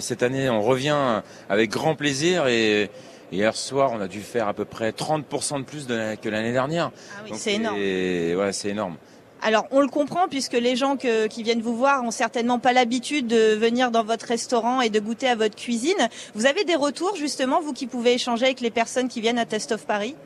Cette 0.00 0.22
année, 0.22 0.48
on 0.48 0.62
revient 0.62 0.96
avec 1.50 1.70
grand 1.70 1.94
plaisir 1.94 2.46
et 2.46 2.88
hier 3.32 3.54
soir, 3.54 3.90
on 3.92 4.00
a 4.00 4.08
dû 4.08 4.20
faire 4.20 4.48
à 4.48 4.54
peu 4.54 4.64
près 4.64 4.92
30% 4.92 5.58
de 5.58 5.64
plus 5.64 5.86
que 5.86 6.28
l'année 6.30 6.52
dernière. 6.52 6.90
Ah 7.18 7.22
oui, 7.26 7.32
c'est 7.36 7.54
énorme. 7.54 7.76
et- 7.78 8.34
Ouais, 8.34 8.52
c'est 8.54 8.68
énorme. 8.70 8.96
Alors 9.40 9.66
on 9.70 9.80
le 9.80 9.88
comprend 9.88 10.26
puisque 10.28 10.54
les 10.54 10.74
gens 10.74 10.96
que- 10.96 11.26
qui 11.28 11.42
viennent 11.42 11.60
vous 11.60 11.76
voir 11.76 12.02
ont 12.02 12.10
certainement 12.10 12.58
pas 12.58 12.72
l'habitude 12.72 13.28
de 13.28 13.54
venir 13.54 13.90
dans 13.90 14.02
votre 14.02 14.26
restaurant 14.26 14.80
et 14.80 14.90
de 14.90 14.98
goûter 14.98 15.28
à 15.28 15.36
votre 15.36 15.54
cuisine. 15.54 16.08
Vous 16.34 16.46
avez 16.46 16.64
des 16.64 16.74
retours 16.74 17.14
justement, 17.16 17.60
vous 17.60 17.72
qui 17.72 17.86
pouvez 17.86 18.14
échanger 18.14 18.46
avec 18.46 18.60
les 18.60 18.70
personnes 18.70 19.08
qui 19.08 19.20
viennent 19.20 19.38
à 19.38 19.46
Test 19.46 19.70
of 19.72 19.86
Paris? 19.86 20.16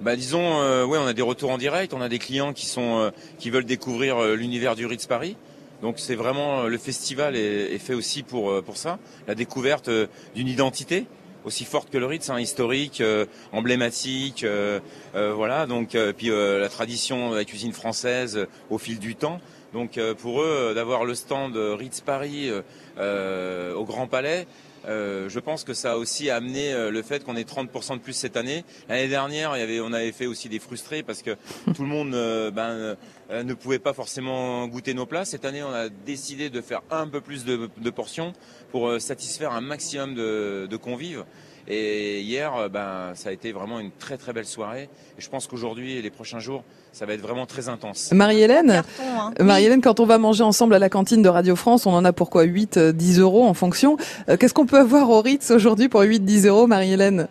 Bah 0.00 0.14
disons, 0.16 0.60
euh, 0.60 0.84
ouais, 0.84 0.98
on 0.98 1.06
a 1.06 1.12
des 1.12 1.22
retours 1.22 1.50
en 1.50 1.58
direct. 1.58 1.92
On 1.92 2.00
a 2.00 2.08
des 2.08 2.18
clients 2.20 2.52
qui 2.52 2.66
sont 2.66 2.98
euh, 2.98 3.10
qui 3.38 3.50
veulent 3.50 3.64
découvrir 3.64 4.18
euh, 4.18 4.34
l'univers 4.36 4.76
du 4.76 4.86
Ritz 4.86 5.06
Paris. 5.06 5.36
Donc 5.82 5.98
c'est 5.98 6.14
vraiment 6.14 6.60
euh, 6.60 6.68
le 6.68 6.78
festival 6.78 7.36
est, 7.36 7.74
est 7.74 7.78
fait 7.78 7.94
aussi 7.94 8.22
pour 8.22 8.50
euh, 8.50 8.62
pour 8.62 8.76
ça, 8.76 8.98
la 9.26 9.34
découverte 9.34 9.90
d'une 10.34 10.48
identité 10.48 11.06
aussi 11.48 11.64
forte 11.64 11.90
que 11.90 11.96
le 11.96 12.04
Ritz, 12.04 12.28
hein, 12.28 12.38
historique, 12.38 13.00
euh, 13.00 13.24
emblématique, 13.52 14.44
euh, 14.44 14.80
euh, 15.14 15.32
voilà. 15.32 15.66
Donc 15.66 15.96
puis 16.16 16.28
la 16.28 16.68
tradition 16.68 17.30
de 17.30 17.36
la 17.36 17.44
cuisine 17.44 17.72
française 17.72 18.46
au 18.70 18.78
fil 18.78 18.98
du 18.98 19.16
temps. 19.16 19.40
Donc 19.72 19.98
pour 20.22 20.42
eux 20.42 20.72
d'avoir 20.74 21.04
le 21.04 21.14
stand 21.14 21.56
Ritz 21.56 22.00
Paris 22.00 22.50
au 22.98 23.84
Grand 23.84 24.06
Palais, 24.06 24.46
euh, 24.88 25.28
je 25.28 25.38
pense 25.38 25.64
que 25.64 25.74
ça 25.74 25.92
a 25.92 25.96
aussi 25.96 26.30
amené 26.30 26.72
euh, 26.72 26.90
le 26.90 27.02
fait 27.02 27.24
qu'on 27.24 27.36
ait 27.36 27.42
30% 27.42 27.94
de 27.94 27.98
plus 27.98 28.14
cette 28.14 28.36
année. 28.36 28.64
L'année 28.88 29.08
dernière, 29.08 29.56
il 29.56 29.60
y 29.60 29.62
avait, 29.62 29.80
on 29.80 29.92
avait 29.92 30.12
fait 30.12 30.26
aussi 30.26 30.48
des 30.48 30.58
frustrés 30.58 31.02
parce 31.02 31.22
que 31.22 31.36
tout 31.74 31.82
le 31.82 31.88
monde 31.88 32.14
euh, 32.14 32.50
ben, 32.50 32.96
euh, 33.30 33.42
ne 33.42 33.54
pouvait 33.54 33.78
pas 33.78 33.92
forcément 33.92 34.66
goûter 34.66 34.94
nos 34.94 35.06
plats. 35.06 35.24
Cette 35.24 35.44
année, 35.44 35.62
on 35.62 35.72
a 35.72 35.88
décidé 35.88 36.50
de 36.50 36.60
faire 36.60 36.82
un 36.90 37.06
peu 37.06 37.20
plus 37.20 37.44
de, 37.44 37.68
de 37.76 37.90
portions 37.90 38.32
pour 38.70 39.00
satisfaire 39.00 39.52
un 39.52 39.60
maximum 39.60 40.14
de, 40.14 40.66
de 40.68 40.76
convives. 40.76 41.24
Et 41.70 42.22
hier, 42.22 42.54
euh, 42.56 42.68
ben, 42.68 43.12
ça 43.14 43.28
a 43.28 43.32
été 43.32 43.52
vraiment 43.52 43.78
une 43.78 43.90
très 43.90 44.16
très 44.16 44.32
belle 44.32 44.46
soirée. 44.46 44.88
Et 45.18 45.20
je 45.20 45.28
pense 45.28 45.46
qu'aujourd'hui 45.46 45.96
et 45.98 46.02
les 46.02 46.10
prochains 46.10 46.38
jours, 46.38 46.64
ça 46.92 47.04
va 47.04 47.12
être 47.12 47.20
vraiment 47.20 47.44
très 47.46 47.68
intense. 47.68 48.10
Marie-Hélène, 48.12 48.82
hein. 49.00 49.32
Marie-Hélène, 49.38 49.82
quand 49.82 50.00
on 50.00 50.06
va 50.06 50.16
manger 50.18 50.42
ensemble 50.42 50.74
à 50.74 50.78
la 50.78 50.88
cantine 50.88 51.22
de 51.22 51.28
Radio 51.28 51.54
France, 51.56 51.84
on 51.86 51.92
en 51.92 52.04
a 52.04 52.12
pour 52.12 52.30
quoi 52.30 52.44
8, 52.44 52.76
euh, 52.78 52.92
10 52.92 53.20
euros 53.20 53.44
en 53.46 53.54
fonction. 53.54 53.98
Euh, 54.28 54.36
Qu'est-ce 54.38 54.54
qu'on 54.54 54.66
peut 54.66 54.78
avoir 54.78 55.10
au 55.10 55.20
Ritz 55.20 55.50
aujourd'hui 55.50 55.88
pour 55.88 56.00
8, 56.00 56.20
10 56.20 56.46
euros, 56.46 56.66
Marie-Hélène? 56.66 57.28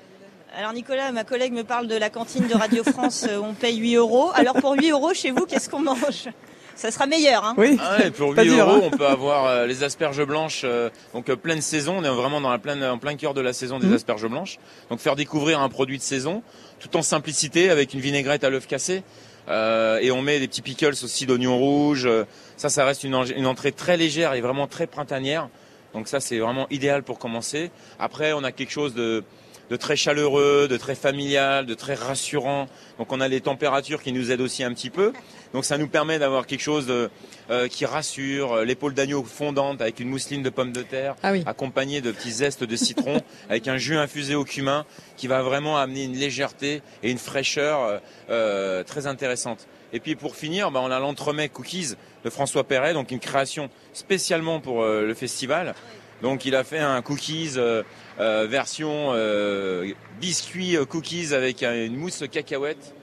Alors 0.57 0.73
Nicolas, 0.73 1.11
ma 1.11 1.23
collègue 1.23 1.53
me 1.53 1.63
parle 1.63 1.87
de 1.87 1.95
la 1.95 2.09
cantine 2.09 2.47
de 2.47 2.53
Radio 2.53 2.83
France, 2.83 3.25
euh, 3.29 3.39
on 3.43 3.53
paye 3.53 3.77
8 3.77 3.95
euros. 3.95 4.29
Alors 4.35 4.55
pour 4.55 4.73
8 4.73 4.91
euros, 4.91 5.13
chez 5.13 5.31
vous, 5.31 5.45
qu'est-ce 5.45 5.69
qu'on 5.69 5.81
mange? 5.81 6.29
Ça 6.77 6.91
sera 6.91 7.07
meilleur, 7.07 7.43
hein 7.43 7.55
Oui. 7.57 7.77
Ah 7.81 7.97
ouais, 7.97 8.11
pour 8.11 8.29
8 8.29 8.35
Pas 8.35 8.43
dur, 8.43 8.69
euros, 8.69 8.83
hein. 8.85 8.89
on 8.93 8.95
peut 8.95 9.07
avoir 9.07 9.45
euh, 9.47 9.65
les 9.65 9.83
asperges 9.83 10.23
blanches, 10.23 10.61
euh, 10.63 10.89
donc 11.13 11.27
euh, 11.29 11.35
pleine 11.35 11.59
saison. 11.61 11.95
On 11.97 12.03
est 12.03 12.09
vraiment 12.09 12.39
dans 12.39 12.51
la 12.51 12.59
pleine, 12.59 12.83
en 12.83 12.99
plein 12.99 13.15
cœur 13.15 13.33
de 13.33 13.41
la 13.41 13.51
saison 13.51 13.79
des 13.79 13.87
Mhm. 13.87 13.93
asperges 13.95 14.27
blanches. 14.27 14.59
Donc 14.91 14.99
faire 14.99 15.15
découvrir 15.15 15.59
un 15.59 15.69
produit 15.69 15.97
de 15.97 16.03
saison, 16.03 16.43
tout 16.79 16.95
en 16.95 17.01
simplicité, 17.01 17.69
avec 17.71 17.93
une 17.95 17.99
vinaigrette 17.99 18.43
à 18.43 18.49
l'œuf 18.51 18.67
cassé. 18.67 19.03
Euh, 19.49 19.97
et 20.01 20.11
on 20.11 20.21
met 20.21 20.39
des 20.39 20.47
petits 20.47 20.61
pickles 20.61 20.89
aussi 21.03 21.25
d'oignons 21.25 21.57
rouges. 21.57 22.05
Euh, 22.05 22.25
Ça, 22.57 22.69
ça 22.69 22.85
reste 22.85 23.03
une, 23.03 23.15
en- 23.15 23.23
une 23.25 23.45
entrée 23.47 23.71
très 23.71 23.97
légère 23.97 24.33
et 24.33 24.41
vraiment 24.41 24.67
très 24.67 24.87
printanière. 24.87 25.47
Donc 25.93 26.07
ça, 26.07 26.19
c'est 26.19 26.37
vraiment 26.39 26.67
idéal 26.69 27.01
pour 27.03 27.17
commencer. 27.17 27.71
Après, 27.99 28.33
on 28.33 28.43
a 28.43 28.51
quelque 28.51 28.71
chose 28.71 28.93
de, 28.93 29.23
de 29.69 29.75
très 29.75 29.95
chaleureux, 29.95 30.67
de 30.69 30.77
très 30.77 30.95
familial, 30.95 31.65
de 31.65 31.73
très 31.73 31.93
rassurant. 31.93 32.67
Donc 32.99 33.11
on 33.11 33.19
a 33.19 33.27
les 33.27 33.41
températures 33.41 34.01
qui 34.01 34.11
nous 34.11 34.31
aident 34.31 34.41
aussi 34.41 34.63
un 34.63 34.73
petit 34.73 34.89
peu. 34.89 35.13
Donc 35.53 35.65
ça 35.65 35.77
nous 35.77 35.87
permet 35.87 36.19
d'avoir 36.19 36.45
quelque 36.45 36.61
chose 36.61 36.87
de, 36.87 37.09
euh, 37.49 37.67
qui 37.67 37.85
rassure, 37.85 38.53
euh, 38.53 38.65
l'épaule 38.65 38.93
d'agneau 38.93 39.23
fondante 39.23 39.81
avec 39.81 39.99
une 39.99 40.09
mousseline 40.09 40.43
de 40.43 40.49
pommes 40.49 40.71
de 40.71 40.81
terre, 40.81 41.15
Ah 41.23 41.31
oui. 41.31 41.43
accompagnée 41.45 42.01
de 42.01 42.11
petits 42.11 42.31
zestes 42.31 42.63
de 42.63 42.75
citron, 42.75 43.21
avec 43.49 43.67
un 43.67 43.77
jus 43.77 43.97
infusé 43.97 44.35
au 44.35 44.43
cumin 44.43 44.85
qui 45.15 45.27
va 45.27 45.41
vraiment 45.41 45.77
amener 45.77 46.03
une 46.03 46.15
légèreté 46.15 46.81
et 47.03 47.11
une 47.11 47.17
fraîcheur 47.17 47.81
euh, 47.83 47.97
euh, 48.29 48.83
très 48.83 49.07
intéressante. 49.07 49.67
Et 49.93 49.99
puis 50.01 50.15
pour 50.15 50.35
finir, 50.35 50.69
bah, 50.71 50.81
on 50.83 50.91
a 50.91 50.99
l'entremet 50.99 51.47
cookies 51.49 51.93
de 52.25 52.29
François 52.29 52.65
Perret, 52.65 52.93
donc 52.93 53.11
une 53.11 53.19
création 53.19 53.69
spécialement 53.93 54.59
pour 54.59 54.81
euh, 54.83 55.05
le 55.05 55.13
festival. 55.13 55.75
Donc 56.21 56.45
il 56.45 56.55
a 56.55 56.63
fait 56.63 56.79
un 56.79 57.01
cookies 57.01 57.51
euh, 57.57 57.59
euh, 57.59 57.83
version 58.19 59.11
euh, 59.13 59.91
biscuit 60.19 60.75
euh, 60.75 60.85
cookies 60.85 61.33
avec 61.33 61.63
euh, 61.63 61.85
une 61.85 61.95
mousse 61.97 62.23
cacahuète 62.31 62.93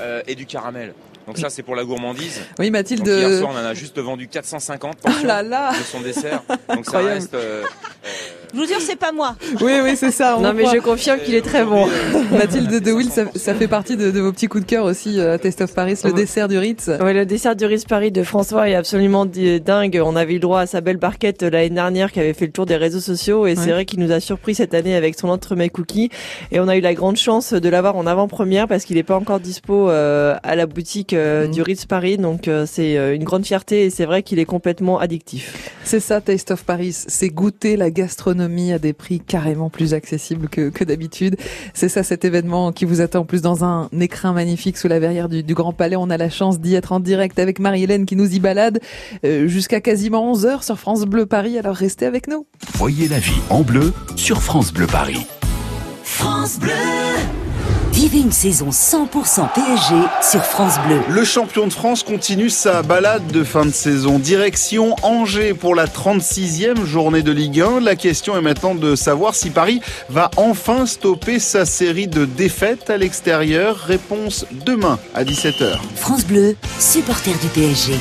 euh, 0.00 0.22
et 0.26 0.34
du 0.34 0.46
caramel. 0.46 0.94
Donc 1.26 1.38
ça 1.38 1.48
c'est 1.48 1.62
pour 1.62 1.74
la 1.74 1.84
gourmandise. 1.84 2.42
Oui, 2.58 2.70
Mathilde. 2.70 3.04
Donc 3.04 3.08
hier 3.16 3.38
soir 3.38 3.52
on 3.54 3.58
en 3.58 3.64
a 3.64 3.74
juste 3.74 3.98
vendu 3.98 4.28
450 4.28 4.96
Oh 4.98 5.06
portions 5.06 5.26
là 5.26 5.42
là 5.42 5.72
de 5.72 5.82
son 5.82 6.00
dessert. 6.00 6.42
Donc 6.68 6.84
ça 6.84 6.98
reste 6.98 7.34
euh, 7.34 7.62
euh, 7.64 7.66
Je 8.54 8.60
vous 8.60 8.66
jure, 8.66 8.80
c'est 8.80 8.96
pas 8.98 9.10
moi. 9.12 9.34
Oui, 9.60 9.72
oui, 9.82 9.96
c'est 9.96 10.10
ça. 10.12 10.36
on 10.38 10.42
Non, 10.42 10.52
mais 10.54 10.62
croit. 10.62 10.74
je 10.76 10.80
confirme 10.80 11.18
qu'il 11.18 11.34
est 11.34 11.42
très 11.42 11.64
bon. 11.64 11.86
Mathilde 12.32 12.80
de 12.80 12.92
Will, 12.92 13.10
ça, 13.10 13.24
ça 13.34 13.52
fait 13.54 13.66
partie 13.68 13.96
de, 13.96 14.10
de 14.12 14.20
vos 14.20 14.30
petits 14.32 14.46
coups 14.46 14.64
de 14.64 14.68
cœur 14.70 14.84
aussi, 14.84 15.18
euh, 15.18 15.36
Taste 15.38 15.60
of 15.62 15.74
Paris, 15.74 15.96
le 16.04 16.10
Ouais. 16.10 16.16
dessert 16.16 16.46
du 16.48 16.56
Ritz. 16.58 16.88
Ouais, 17.00 17.12
le 17.12 17.26
dessert 17.26 17.56
du 17.56 17.64
Ritz 17.66 17.84
Paris 17.84 18.12
de 18.12 18.22
François 18.22 18.68
est 18.68 18.74
absolument 18.74 19.26
di- 19.26 19.60
dingue. 19.60 20.00
On 20.04 20.14
avait 20.14 20.32
eu 20.32 20.36
le 20.36 20.40
droit 20.40 20.60
à 20.60 20.66
sa 20.66 20.80
belle 20.80 20.98
barquette 20.98 21.42
euh, 21.42 21.50
l'année 21.50 21.70
dernière 21.70 22.12
qui 22.12 22.20
avait 22.20 22.32
fait 22.32 22.46
le 22.46 22.52
tour 22.52 22.64
des 22.66 22.76
réseaux 22.76 23.00
sociaux 23.00 23.46
et 23.46 23.50
Ouais. 23.50 23.56
c'est 23.56 23.70
vrai 23.72 23.84
qu'il 23.86 23.98
nous 24.00 24.12
a 24.12 24.20
surpris 24.20 24.54
cette 24.54 24.72
année 24.74 24.94
avec 24.94 25.18
son 25.18 25.28
entremets 25.28 25.68
cookie 25.68 26.10
et 26.52 26.60
on 26.60 26.68
a 26.68 26.76
eu 26.76 26.80
la 26.80 26.94
grande 26.94 27.16
chance 27.16 27.52
de 27.54 27.68
l'avoir 27.68 27.96
en 27.96 28.06
avant-première 28.06 28.68
parce 28.68 28.84
qu'il 28.84 28.96
n'est 28.96 29.02
pas 29.02 29.16
encore 29.16 29.40
dispo 29.40 29.90
euh, 29.90 30.36
à 30.44 30.54
la 30.54 30.66
boutique 30.66 31.12
euh, 31.12 31.46
Mhm. 31.46 31.50
du 31.52 31.62
Ritz 31.62 31.86
Paris 31.86 32.18
donc 32.18 32.46
euh, 32.46 32.66
c'est 32.70 32.94
une 33.16 33.24
grande 33.24 33.44
fierté 33.46 33.84
et 33.86 33.90
c'est 33.90 34.04
vrai 34.04 34.22
qu'il 34.22 34.38
est 34.38 34.44
complètement 34.44 34.98
addictif. 35.00 35.70
C'est 35.82 36.00
ça, 36.00 36.20
Taste 36.20 36.50
of 36.52 36.62
Paris. 36.64 36.92
C'est 37.08 37.28
goûter 37.30 37.76
la 37.76 37.90
gastronomie 37.90 38.43
à 38.72 38.78
des 38.78 38.92
prix 38.92 39.20
carrément 39.20 39.70
plus 39.70 39.94
accessibles 39.94 40.48
que, 40.48 40.68
que 40.68 40.84
d'habitude. 40.84 41.36
C'est 41.72 41.88
ça, 41.88 42.02
cet 42.02 42.24
événement 42.24 42.72
qui 42.72 42.84
vous 42.84 43.00
attend 43.00 43.20
en 43.20 43.24
plus 43.24 43.42
dans 43.42 43.64
un 43.64 43.88
écrin 44.00 44.32
magnifique 44.32 44.76
sous 44.76 44.88
la 44.88 44.98
verrière 44.98 45.28
du, 45.28 45.42
du 45.42 45.54
Grand 45.54 45.72
Palais. 45.72 45.96
On 45.96 46.10
a 46.10 46.16
la 46.16 46.30
chance 46.30 46.60
d'y 46.60 46.74
être 46.74 46.92
en 46.92 47.00
direct 47.00 47.38
avec 47.38 47.58
Marie-Hélène 47.58 48.06
qui 48.06 48.16
nous 48.16 48.32
y 48.34 48.40
balade 48.40 48.80
euh, 49.24 49.48
jusqu'à 49.48 49.80
quasiment 49.80 50.30
11 50.30 50.46
heures 50.46 50.64
sur 50.64 50.78
France 50.78 51.04
Bleu 51.04 51.26
Paris. 51.26 51.58
Alors 51.58 51.76
restez 51.76 52.06
avec 52.06 52.28
nous. 52.28 52.46
Voyez 52.74 53.08
la 53.08 53.18
vie 53.18 53.40
en 53.50 53.62
bleu 53.62 53.92
sur 54.16 54.42
France 54.42 54.72
Bleu 54.72 54.86
Paris. 54.86 55.26
France 56.02 56.58
Bleu. 56.58 56.72
Vivez 57.94 58.18
une 58.18 58.32
saison 58.32 58.70
100% 58.70 59.52
PSG 59.54 59.94
sur 60.20 60.44
France 60.44 60.74
Bleu. 60.84 60.98
Le 61.08 61.22
champion 61.22 61.68
de 61.68 61.72
France 61.72 62.02
continue 62.02 62.50
sa 62.50 62.82
balade 62.82 63.24
de 63.28 63.44
fin 63.44 63.64
de 63.64 63.70
saison. 63.70 64.18
Direction 64.18 64.96
Angers 65.04 65.54
pour 65.54 65.76
la 65.76 65.86
36e 65.86 66.84
journée 66.84 67.22
de 67.22 67.30
Ligue 67.30 67.60
1. 67.60 67.78
La 67.78 67.94
question 67.94 68.36
est 68.36 68.40
maintenant 68.40 68.74
de 68.74 68.96
savoir 68.96 69.36
si 69.36 69.50
Paris 69.50 69.80
va 70.10 70.32
enfin 70.36 70.86
stopper 70.86 71.38
sa 71.38 71.64
série 71.64 72.08
de 72.08 72.24
défaites 72.24 72.90
à 72.90 72.96
l'extérieur. 72.96 73.76
Réponse 73.76 74.44
demain 74.66 74.98
à 75.14 75.22
17h. 75.22 75.78
France 75.94 76.26
Bleu, 76.26 76.56
supporter 76.80 77.30
du 77.40 77.46
PSG. 77.46 77.92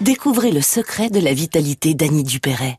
Découvrez 0.00 0.52
le 0.52 0.62
secret 0.62 1.10
de 1.10 1.20
la 1.20 1.34
vitalité 1.34 1.92
d'Annie 1.92 2.24
Dupéret. 2.24 2.78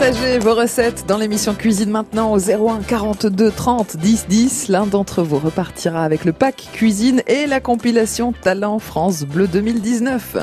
Partagez 0.00 0.38
vos 0.38 0.54
recettes 0.54 1.04
dans 1.06 1.18
l'émission 1.18 1.54
Cuisine 1.54 1.90
maintenant 1.90 2.32
au 2.32 2.38
01 2.38 2.80
42 2.80 3.50
30 3.50 3.98
10 3.98 4.28
10. 4.28 4.68
L'un 4.68 4.86
d'entre 4.86 5.22
vous 5.22 5.38
repartira 5.38 6.02
avec 6.02 6.24
le 6.24 6.32
pack 6.32 6.70
cuisine 6.72 7.22
et 7.26 7.46
la 7.46 7.60
compilation 7.60 8.32
Talent 8.32 8.78
France 8.78 9.24
Bleu 9.24 9.46
2019. 9.46 10.38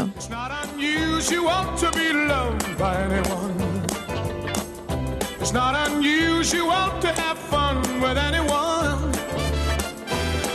unusual 0.76 1.76
to 1.76 1.89
be 1.98 2.13
loved 2.28 2.78
by 2.78 2.98
anyone. 3.02 3.58
It's 5.41 5.54
not 5.54 5.74
unusual 5.89 6.91
to 7.02 7.08
have 7.08 7.39
fun 7.50 7.78
with 8.00 8.15
anyone. 8.15 9.12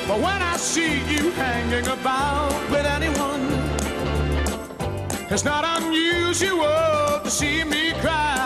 But 0.07 0.19
when 0.21 0.41
I 0.41 0.57
see 0.59 1.01
you 1.13 1.33
hanging 1.33 1.89
about 1.89 2.53
with 2.71 2.87
anyone, 2.87 3.49
it's 5.29 5.45
not 5.45 5.65
unusual 5.83 7.21
to 7.25 7.31
see 7.31 7.65
me 7.65 7.95
cry. 8.01 8.42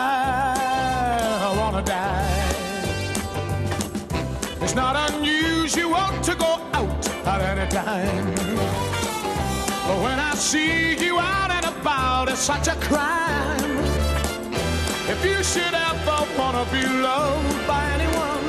Not 4.77 4.95
unusual 5.11 6.07
to 6.21 6.35
go 6.35 6.61
out 6.71 7.09
at 7.25 7.41
any 7.41 7.67
time. 7.71 8.25
But 9.87 9.97
when 10.03 10.19
I 10.19 10.35
see 10.35 10.95
you 11.03 11.17
out 11.17 11.49
and 11.49 11.65
about, 11.65 12.29
it's 12.29 12.41
such 12.41 12.67
a 12.67 12.75
crime. 12.75 13.77
If 15.13 15.25
you 15.25 15.43
should 15.51 15.73
ever 15.89 16.17
wanna 16.37 16.63
be 16.71 16.83
loved 16.85 17.65
by 17.65 17.81
anyone, 17.95 18.45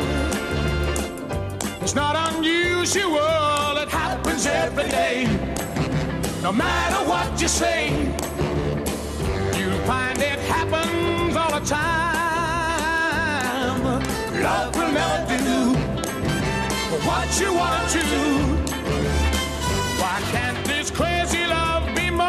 it's 1.81 1.95
not 1.95 2.15
unusual, 2.35 3.79
it 3.83 3.89
happens 3.89 4.45
every 4.45 4.89
day. 5.01 5.25
No 6.43 6.53
matter 6.53 7.09
what 7.09 7.41
you 7.41 7.49
say, 7.49 7.89
you'll 9.57 9.83
find 9.93 10.19
it 10.19 10.41
happens 10.41 11.35
all 11.41 11.53
the 11.59 11.65
time. 11.65 12.19
Love 14.43 14.77
will 14.77 14.93
never 14.93 15.39
do 15.39 15.78
what 17.05 17.41
you 17.41 17.53
want 17.55 17.91
to 17.91 17.99
do. 17.99 18.27
Why 20.01 20.21
can't 20.33 20.65
this 20.67 20.91
crazy 20.91 21.47
love 21.47 21.95
be 21.95 22.11
more? 22.11 22.27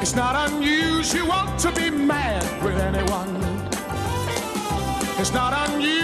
It's 0.00 0.14
not 0.14 0.50
unusual 0.50 1.44
to 1.58 1.72
be 1.72 1.90
mad 1.90 2.44
with 2.62 2.78
anyone. 2.78 3.34
It's 5.18 5.32
not 5.32 5.70
unusual 5.70 6.03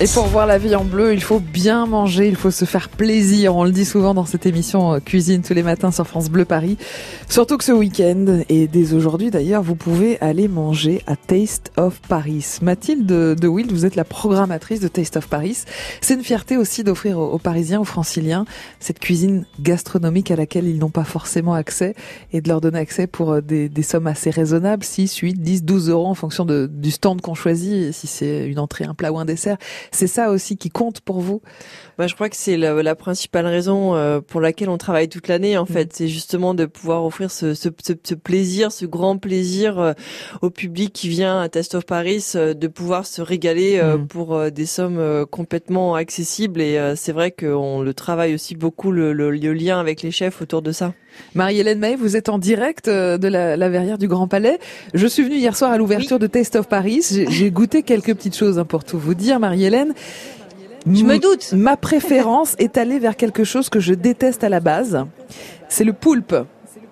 Et 0.00 0.06
pour 0.08 0.26
voir 0.26 0.46
la 0.46 0.58
vie 0.58 0.74
en 0.74 0.84
bleu, 0.84 1.12
il 1.12 1.22
faut 1.22 1.38
bien 1.38 1.86
manger, 1.86 2.26
il 2.28 2.36
faut 2.36 2.50
se 2.50 2.64
faire 2.64 2.88
plaisir. 2.88 3.54
On 3.54 3.64
le 3.64 3.70
dit 3.70 3.84
souvent 3.84 4.14
dans 4.14 4.24
cette 4.24 4.46
émission 4.46 4.94
euh, 4.94 5.00
Cuisine 5.00 5.42
tous 5.42 5.54
les 5.54 5.62
matins 5.62 5.90
sur 5.90 6.06
France 6.06 6.28
Bleu 6.28 6.44
Paris. 6.44 6.76
Surtout 7.28 7.56
que 7.56 7.64
ce 7.64 7.72
week-end, 7.72 8.42
et 8.48 8.66
dès 8.66 8.94
aujourd'hui 8.94 9.30
d'ailleurs, 9.30 9.62
vous 9.62 9.76
pouvez 9.76 10.20
aller 10.20 10.48
manger 10.48 11.02
à 11.06 11.16
Taste 11.16 11.72
of 11.76 12.00
Paris. 12.08 12.58
Mathilde 12.62 13.06
de 13.06 13.48
Wild, 13.48 13.70
vous 13.70 13.86
êtes 13.86 13.96
la 13.96 14.04
programmatrice 14.04 14.80
de 14.80 14.88
Taste 14.88 15.16
of 15.16 15.28
Paris. 15.28 15.64
C'est 16.00 16.14
une 16.14 16.24
fierté 16.24 16.56
aussi 16.56 16.82
d'offrir 16.82 17.18
aux, 17.18 17.38
Parisiens, 17.38 17.80
aux 17.80 17.84
Franciliens, 17.84 18.44
cette 18.80 18.98
cuisine 18.98 19.46
gastronomique 19.60 20.30
à 20.30 20.36
laquelle 20.36 20.66
ils 20.66 20.78
n'ont 20.78 20.90
pas 20.90 21.04
forcément 21.04 21.54
accès 21.54 21.94
et 22.32 22.40
de 22.40 22.48
leur 22.48 22.60
donner 22.60 22.78
accès 22.78 23.06
pour 23.06 23.32
euh, 23.32 23.40
des, 23.40 23.70
sommes 23.82 24.06
assez 24.06 24.30
raisonnables, 24.30 24.84
6, 24.84 25.16
8, 25.16 25.34
10, 25.34 25.64
12 25.64 25.90
euros 25.90 26.06
en 26.06 26.14
fonction 26.14 26.44
du 26.44 26.90
stand 26.90 27.20
qu'on 27.20 27.34
choisit, 27.34 27.92
si 27.92 28.06
c'est 28.06 28.46
une 28.46 28.58
entrée, 28.58 28.84
un 28.84 28.94
plat 29.02 29.12
ou 29.12 29.18
un 29.18 29.24
dessert. 29.24 29.56
C'est 29.90 30.06
ça 30.06 30.30
aussi 30.30 30.56
qui 30.56 30.70
compte 30.70 31.00
pour 31.00 31.18
vous? 31.20 31.42
Bah, 31.98 32.06
je 32.06 32.14
crois 32.14 32.28
que 32.28 32.36
c'est 32.36 32.56
la, 32.56 32.82
la 32.82 32.94
principale 32.94 33.46
raison 33.46 33.96
euh, 33.96 34.20
pour 34.20 34.40
laquelle 34.40 34.68
on 34.68 34.78
travaille 34.78 35.08
toute 35.08 35.26
l'année. 35.28 35.58
En 35.58 35.66
fait, 35.66 35.92
c'est 35.92 36.08
justement 36.08 36.54
de 36.54 36.66
pouvoir 36.66 37.04
offrir 37.04 37.30
ce, 37.30 37.54
ce, 37.54 37.68
ce, 37.84 37.92
ce 38.02 38.14
plaisir, 38.14 38.70
ce 38.70 38.86
grand 38.86 39.18
plaisir 39.18 39.78
euh, 39.78 39.92
au 40.40 40.50
public 40.50 40.92
qui 40.92 41.08
vient 41.08 41.40
à 41.40 41.48
Test 41.48 41.74
of 41.74 41.84
Paris, 41.84 42.24
euh, 42.36 42.54
de 42.54 42.68
pouvoir 42.68 43.06
se 43.06 43.20
régaler 43.22 43.80
Mm. 43.82 44.06
pour 44.06 44.50
des 44.50 44.66
sommes 44.66 45.26
complètement 45.30 45.94
accessibles. 45.94 46.60
Et 46.60 46.78
c'est 46.96 47.12
vrai 47.12 47.30
qu'on 47.30 47.80
le 47.82 47.94
travaille 47.94 48.34
aussi 48.34 48.54
beaucoup 48.54 48.92
le, 48.92 49.12
le, 49.12 49.30
le 49.30 49.52
lien 49.52 49.80
avec 49.80 50.02
les 50.02 50.10
chefs 50.10 50.40
autour 50.42 50.62
de 50.62 50.72
ça. 50.72 50.92
Marie-Hélène 51.34 51.78
May, 51.78 51.96
vous 51.96 52.16
êtes 52.16 52.28
en 52.28 52.38
direct 52.38 52.88
euh, 52.88 53.18
de 53.18 53.28
la, 53.28 53.56
la 53.56 53.68
verrière 53.68 53.98
du 53.98 54.08
Grand 54.08 54.28
Palais. 54.28 54.58
Je 54.94 55.06
suis 55.06 55.22
venue 55.22 55.36
hier 55.36 55.56
soir 55.56 55.70
à 55.72 55.78
l'ouverture 55.78 56.18
de 56.18 56.26
Taste 56.26 56.56
of 56.56 56.68
Paris. 56.68 57.24
J'ai 57.28 57.50
goûté 57.50 57.82
quelques 57.82 58.14
petites 58.14 58.36
choses 58.36 58.58
hein, 58.58 58.64
pour 58.64 58.84
tout 58.84 58.98
vous 58.98 59.14
dire, 59.14 59.40
Marie-Hélène. 59.40 59.94
Je 60.86 61.04
me 61.04 61.18
doute. 61.18 61.52
Ma 61.52 61.76
préférence 61.76 62.56
est 62.58 62.76
allée 62.76 62.98
vers 62.98 63.16
quelque 63.16 63.44
chose 63.44 63.68
que 63.68 63.80
je 63.80 63.94
déteste 63.94 64.42
à 64.44 64.48
la 64.48 64.60
base. 64.60 65.04
C'est 65.68 65.84
le 65.84 65.92
poulpe. 65.92 66.34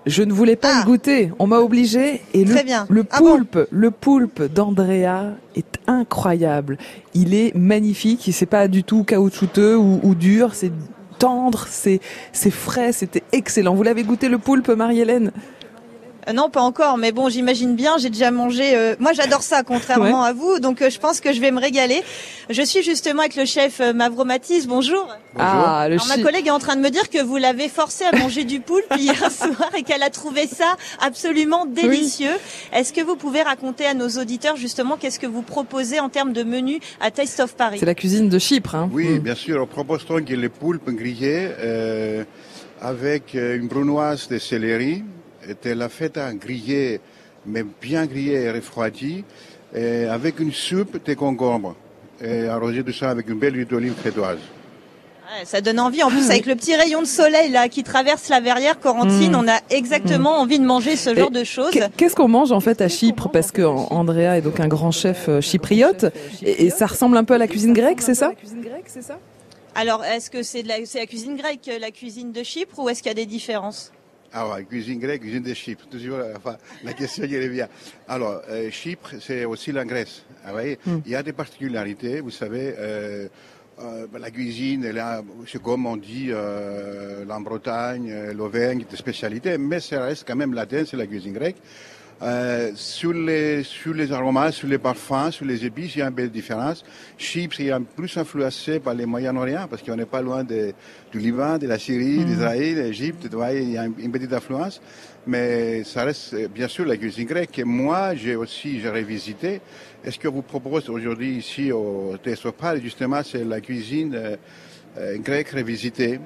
Je 0.06 0.22
ne 0.22 0.32
voulais 0.32 0.56
pas 0.56 0.80
le 0.80 0.86
goûter, 0.86 1.30
on 1.38 1.46
m'a 1.46 1.58
obligé. 1.58 2.22
Et 2.32 2.44
le, 2.44 2.54
Très 2.54 2.64
bien. 2.64 2.86
le 2.88 3.04
Ah 3.10 3.18
bon 3.18 3.36
poulpe, 3.36 3.68
le 3.70 3.90
poulpe 3.90 4.42
d'Andrea 4.42 5.34
est 5.54 5.78
incroyable. 5.86 6.78
Il 7.12 7.34
est 7.34 7.54
magnifique, 7.54 8.26
il 8.26 8.32
c'est 8.32 8.46
pas 8.46 8.66
du 8.66 8.82
tout 8.82 9.04
caoutchouteux 9.04 9.76
ou, 9.76 10.00
ou 10.02 10.14
dur, 10.14 10.54
c'est 10.54 10.72
tendre, 11.20 11.68
c'est 11.70 12.00
frais, 12.50 12.92
c'était 12.92 13.22
excellent. 13.30 13.76
Vous 13.76 13.84
l'avez 13.84 14.02
goûté 14.02 14.28
le 14.28 14.38
poulpe, 14.38 14.68
Marie-Hélène? 14.70 15.30
Non, 16.34 16.50
pas 16.50 16.60
encore, 16.60 16.98
mais 16.98 17.12
bon, 17.12 17.28
j'imagine 17.28 17.74
bien, 17.74 17.96
j'ai 17.98 18.10
déjà 18.10 18.30
mangé. 18.30 18.76
euh, 18.76 18.94
moi, 18.98 19.12
j'adore 19.12 19.42
ça, 19.42 19.62
contrairement 19.62 20.22
Ouais. 20.22 20.28
à 20.28 20.32
vous, 20.32 20.58
donc 20.58 20.82
euh, 20.82 20.90
je 20.90 20.98
pense 20.98 21.20
que 21.20 21.32
je 21.32 21.40
vais 21.40 21.50
me 21.50 21.60
régaler. 21.60 22.02
Je 22.50 22.62
suis 22.62 22.82
justement 22.82 23.20
avec 23.20 23.36
le 23.36 23.44
chef 23.44 23.80
euh, 23.80 23.92
Mavromatis. 23.92 24.66
Bonjour. 24.66 25.08
Ah, 25.38 25.86
le 25.88 25.94
Alors, 25.94 26.06
ma 26.08 26.16
chi- 26.16 26.22
collègue 26.22 26.46
est 26.48 26.50
en 26.50 26.58
train 26.58 26.76
de 26.76 26.80
me 26.82 26.90
dire 26.90 27.08
que 27.10 27.22
vous 27.22 27.36
l'avez 27.36 27.68
forcé 27.68 28.04
à 28.04 28.16
manger 28.16 28.44
du 28.44 28.60
poulpe 28.60 28.92
hier 28.98 29.16
soir 29.30 29.70
et 29.76 29.82
qu'elle 29.82 30.02
a 30.02 30.10
trouvé 30.10 30.46
ça 30.46 30.76
absolument 31.00 31.64
délicieux. 31.66 32.36
Est-ce 32.72 32.92
que 32.92 33.00
vous 33.00 33.16
pouvez 33.16 33.42
raconter 33.42 33.86
à 33.86 33.94
nos 33.94 34.08
auditeurs 34.10 34.56
justement 34.56 34.96
qu'est-ce 34.96 35.18
que 35.20 35.26
vous 35.26 35.42
proposez 35.42 36.00
en 36.00 36.08
termes 36.08 36.32
de 36.32 36.42
menu 36.42 36.80
à 37.00 37.10
Taste 37.10 37.40
of 37.40 37.54
Paris? 37.54 37.78
C'est 37.80 37.86
la 37.86 37.94
cuisine 37.94 38.28
de 38.28 38.38
Chypre. 38.38 38.74
Hein. 38.74 38.90
Oui, 38.92 39.18
bien 39.20 39.34
sûr. 39.34 39.62
On 39.62 39.66
propose 39.66 40.04
donc 40.06 40.28
les 40.28 40.48
poulpes 40.48 40.90
grillées 40.90 41.48
euh, 41.60 42.24
avec 42.80 43.34
euh, 43.34 43.56
une 43.56 43.68
brunoise 43.68 44.28
de 44.28 44.38
céleri, 44.38 45.04
de 45.62 45.70
la 45.72 45.88
feta 45.88 46.32
grillée, 46.34 47.00
mais 47.46 47.64
bien 47.80 48.06
grillée 48.06 48.42
et 48.42 48.50
refroidie, 48.50 49.24
et 49.74 50.04
avec 50.04 50.40
une 50.40 50.52
soupe 50.52 51.04
de 51.04 51.14
concombre, 51.14 51.74
et 52.22 52.46
arrosée 52.46 52.82
de 52.82 52.92
ça 52.92 53.10
avec 53.10 53.28
une 53.28 53.38
belle 53.38 53.56
huile 53.56 53.66
d'olive 53.66 53.94
crétoise. 53.94 54.38
Ouais, 55.38 55.44
ça 55.44 55.60
donne 55.60 55.78
envie. 55.78 56.02
En 56.02 56.08
plus, 56.08 56.28
avec 56.28 56.44
le 56.46 56.56
petit 56.56 56.74
rayon 56.74 57.00
de 57.02 57.06
soleil 57.06 57.50
là 57.52 57.68
qui 57.68 57.84
traverse 57.84 58.28
la 58.30 58.40
verrière 58.40 58.80
corentine, 58.80 59.30
Mm. 59.30 59.36
on 59.36 59.48
a 59.48 59.60
exactement 59.70 60.40
envie 60.40 60.58
de 60.58 60.64
manger 60.64 60.96
ce 60.96 61.14
genre 61.14 61.28
Et 61.28 61.38
de 61.38 61.44
choses. 61.44 61.70
qu'est- 61.70 61.88
Qu'est-ce 61.96 62.16
qu'on 62.16 62.26
mange 62.26 62.50
en 62.50 62.58
fait 62.58 62.80
à 62.80 62.88
Chypre? 62.88 63.28
Parce 63.30 63.52
que 63.52 63.62
Andrea 63.62 64.36
est 64.38 64.42
donc 64.42 64.58
un 64.58 64.66
grand 64.66 64.90
chef 64.90 65.28
euh, 65.28 65.40
chypriote 65.40 66.06
et, 66.42 66.64
et 66.66 66.70
ça 66.70 66.86
ressemble 66.86 67.16
un 67.16 67.22
peu 67.22 67.34
à 67.34 67.38
la 67.38 67.46
cuisine 67.46 67.72
grecque, 67.72 68.00
c'est 68.02 68.14
ça? 68.16 68.32
Alors, 69.76 70.04
est-ce 70.04 70.30
que 70.30 70.42
c'est 70.42 70.62
la, 70.62 70.84
c'est 70.84 70.98
la 70.98 71.06
cuisine 71.06 71.36
grecque, 71.36 71.70
la 71.80 71.92
cuisine 71.92 72.32
de 72.32 72.42
Chypre, 72.42 72.80
ou 72.80 72.88
est-ce 72.88 73.00
qu'il 73.00 73.10
y 73.10 73.12
a 73.12 73.14
des 73.14 73.24
différences? 73.26 73.92
Ah 74.32 74.48
ouais, 74.48 74.64
cuisine 74.64 75.00
grecque, 75.00 75.22
cuisine 75.22 75.42
de 75.42 75.54
Chypre. 75.54 75.86
Toujours, 75.90 76.18
enfin, 76.36 76.56
la 76.84 76.92
question 76.92 77.24
y 77.24 77.36
revient. 77.36 77.66
Alors, 78.06 78.42
euh, 78.48 78.70
Chypre, 78.70 79.14
c'est 79.20 79.44
aussi 79.44 79.72
la 79.72 79.84
Grèce. 79.84 80.22
Ah, 80.44 80.48
vous 80.48 80.52
voyez 80.52 80.78
Mm. 80.86 80.98
Il 81.04 81.12
y 81.12 81.16
a 81.16 81.22
des 81.22 81.32
particularités. 81.32 82.20
Vous 82.20 82.30
savez, 82.30 82.74
euh, 82.78 83.28
euh, 83.80 84.06
la 84.18 84.30
cuisine, 84.30 84.92
c'est 85.46 85.62
comme 85.62 85.86
on 85.86 85.96
dit, 85.96 86.28
euh, 86.30 87.24
la 87.24 87.38
Bretagne, 87.40 88.32
l'Auvergne, 88.36 88.84
des 88.88 88.96
spécialités, 88.96 89.58
mais 89.58 89.80
ça 89.80 90.04
reste 90.04 90.24
quand 90.26 90.36
même 90.36 90.54
latin, 90.54 90.84
c'est 90.86 90.96
la 90.96 91.06
cuisine 91.06 91.32
grecque. 91.32 91.56
Euh, 92.22 92.72
sur, 92.74 93.14
les, 93.14 93.62
sur 93.62 93.94
les 93.94 94.12
aromates, 94.12 94.52
sur 94.52 94.68
les 94.68 94.76
parfums, 94.76 95.30
sur 95.30 95.46
les 95.46 95.64
épices, 95.64 95.96
il 95.96 96.00
y 96.00 96.02
a 96.02 96.08
une 96.08 96.14
belle 96.14 96.28
différence. 96.30 96.84
Chypre 97.16 97.58
est 97.62 97.70
un 97.70 97.80
plus 97.80 98.14
influencé 98.18 98.78
par 98.78 98.92
les 98.92 99.06
Moyen-Orient 99.06 99.66
parce 99.70 99.82
qu'on 99.82 99.96
n'est 99.96 100.04
pas 100.04 100.20
loin 100.20 100.44
de- 100.44 100.74
du 101.10 101.18
Liban, 101.18 101.56
de 101.56 101.66
la 101.66 101.78
Syrie, 101.78 102.18
Mhm. 102.18 102.24
d'Israël, 102.26 102.74
d'Égypte. 102.74 103.26
Il 103.54 103.70
y 103.72 103.78
a 103.78 103.86
une, 103.86 103.94
une 103.98 104.12
petite 104.12 104.34
influence. 104.34 104.82
Mais 105.26 105.82
ça 105.84 106.04
reste 106.04 106.34
euh, 106.34 106.48
bien 106.48 106.68
sûr 106.68 106.84
la 106.84 106.98
cuisine 106.98 107.26
grecque. 107.26 107.58
Et 107.58 107.64
moi, 107.64 108.14
j'ai 108.14 108.36
aussi 108.36 108.80
j'ai 108.80 108.90
revisité. 108.90 109.60
Et 110.04 110.10
ce 110.10 110.18
que 110.18 110.28
vous 110.28 110.42
propose 110.42 110.90
aujourd'hui 110.90 111.36
ici 111.38 111.72
au 111.72 112.16
Paris, 112.58 112.80
justement, 112.82 113.22
c'est 113.24 113.44
la 113.44 113.62
cuisine 113.62 114.14
euh, 114.14 114.36
euh, 114.98 115.16
grecque 115.18 115.50
revisitée? 115.50 116.20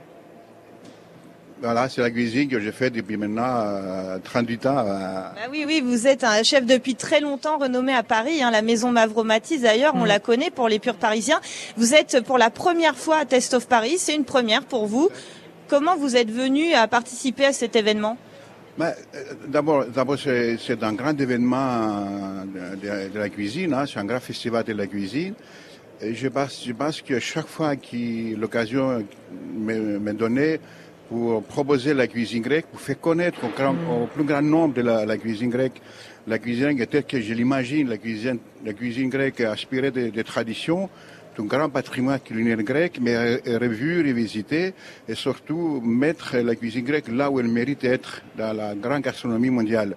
Voilà, 1.64 1.88
c'est 1.88 2.02
la 2.02 2.10
cuisine 2.10 2.46
que 2.48 2.60
j'ai 2.60 2.72
fait 2.72 2.90
depuis 2.90 3.16
maintenant 3.16 3.62
euh, 3.64 4.18
38 4.22 4.66
ans. 4.66 4.78
euh, 4.80 4.84
Bah 5.34 5.48
oui, 5.50 5.64
oui, 5.66 5.80
vous 5.82 6.06
êtes 6.06 6.22
un 6.22 6.42
chef 6.42 6.66
depuis 6.66 6.94
très 6.94 7.20
longtemps 7.20 7.56
renommé 7.56 7.94
à 7.94 8.02
Paris. 8.02 8.42
hein, 8.42 8.50
la 8.50 8.60
maison 8.60 8.90
Mavromatis, 8.92 9.60
d'ailleurs, 9.62 9.94
on 9.94 10.04
Mm. 10.04 10.08
la 10.08 10.18
connaît 10.18 10.50
pour 10.50 10.68
les 10.68 10.78
purs 10.78 10.96
parisiens. 10.96 11.40
Vous 11.78 11.94
êtes 11.94 12.20
pour 12.20 12.36
la 12.36 12.50
première 12.50 12.96
fois 12.96 13.16
à 13.16 13.24
Test 13.24 13.54
of 13.54 13.66
Paris. 13.66 13.94
C'est 13.96 14.14
une 14.14 14.26
première 14.26 14.64
pour 14.64 14.84
vous. 14.86 15.08
Comment 15.68 15.96
vous 15.96 16.16
êtes 16.16 16.30
venu 16.30 16.74
à 16.74 16.86
participer 16.86 17.46
à 17.46 17.52
cet 17.54 17.76
événement? 17.76 18.18
Mais, 18.76 18.92
euh, 19.14 19.22
D'abord, 19.48 19.86
d'abord 19.86 20.18
c'est 20.18 20.58
c'est 20.58 20.82
un 20.82 20.92
grand 20.92 21.18
événement 21.18 21.66
euh, 21.70 22.74
de, 22.76 23.06
de- 23.08 23.14
de 23.14 23.18
la 23.18 23.30
cuisine, 23.30 23.72
hein, 23.72 23.84
c'est 23.90 24.00
un 24.00 24.04
grand 24.04 24.20
festival 24.20 24.64
de 24.64 24.74
la 24.74 24.86
cuisine. 24.86 25.32
Et 26.02 26.12
je 26.12 26.28
pense, 26.28 26.62
je 26.66 26.72
pense 26.72 27.00
que 27.00 27.18
chaque 27.20 27.46
fois 27.46 27.76
que 27.76 28.34
l'occasion 28.36 29.02
m'est 29.56 29.78
m'est 29.78 30.12
donnée 30.12 30.60
pour 31.08 31.42
proposer 31.44 31.94
la 31.94 32.06
cuisine 32.06 32.42
grecque, 32.42 32.66
pour 32.70 32.80
faire 32.80 33.00
connaître 33.00 33.44
au, 33.44 33.48
grand- 33.56 33.74
au 34.02 34.06
plus 34.06 34.24
grand 34.24 34.42
nombre 34.42 34.74
de 34.74 34.82
la, 34.82 35.04
la 35.04 35.16
cuisine 35.18 35.50
grecque, 35.50 35.80
la 36.26 36.38
cuisine 36.38 36.72
grecque 36.74 36.90
telle 36.90 37.04
que 37.04 37.20
je 37.20 37.34
l'imagine, 37.34 37.88
la 37.88 37.98
cuisine, 37.98 38.38
la 38.64 38.72
cuisine 38.72 39.10
grecque 39.10 39.40
aspirée 39.42 39.90
des 39.90 40.10
des 40.10 40.24
traditions, 40.24 40.88
d'un 41.36 41.44
grand 41.46 41.68
patrimoine 41.68 42.20
culinaire 42.20 42.62
grec, 42.62 42.98
mais 43.02 43.12
re- 43.14 43.58
revu, 43.58 43.98
revisité, 44.06 44.72
et 45.08 45.14
surtout 45.16 45.80
mettre 45.84 46.36
la 46.38 46.54
cuisine 46.54 46.84
grecque 46.84 47.08
là 47.08 47.28
où 47.28 47.40
elle 47.40 47.48
mérite 47.48 47.80
d'être, 47.82 48.22
dans 48.38 48.52
la 48.56 48.74
grande 48.76 49.02
gastronomie 49.02 49.50
mondiale. 49.50 49.96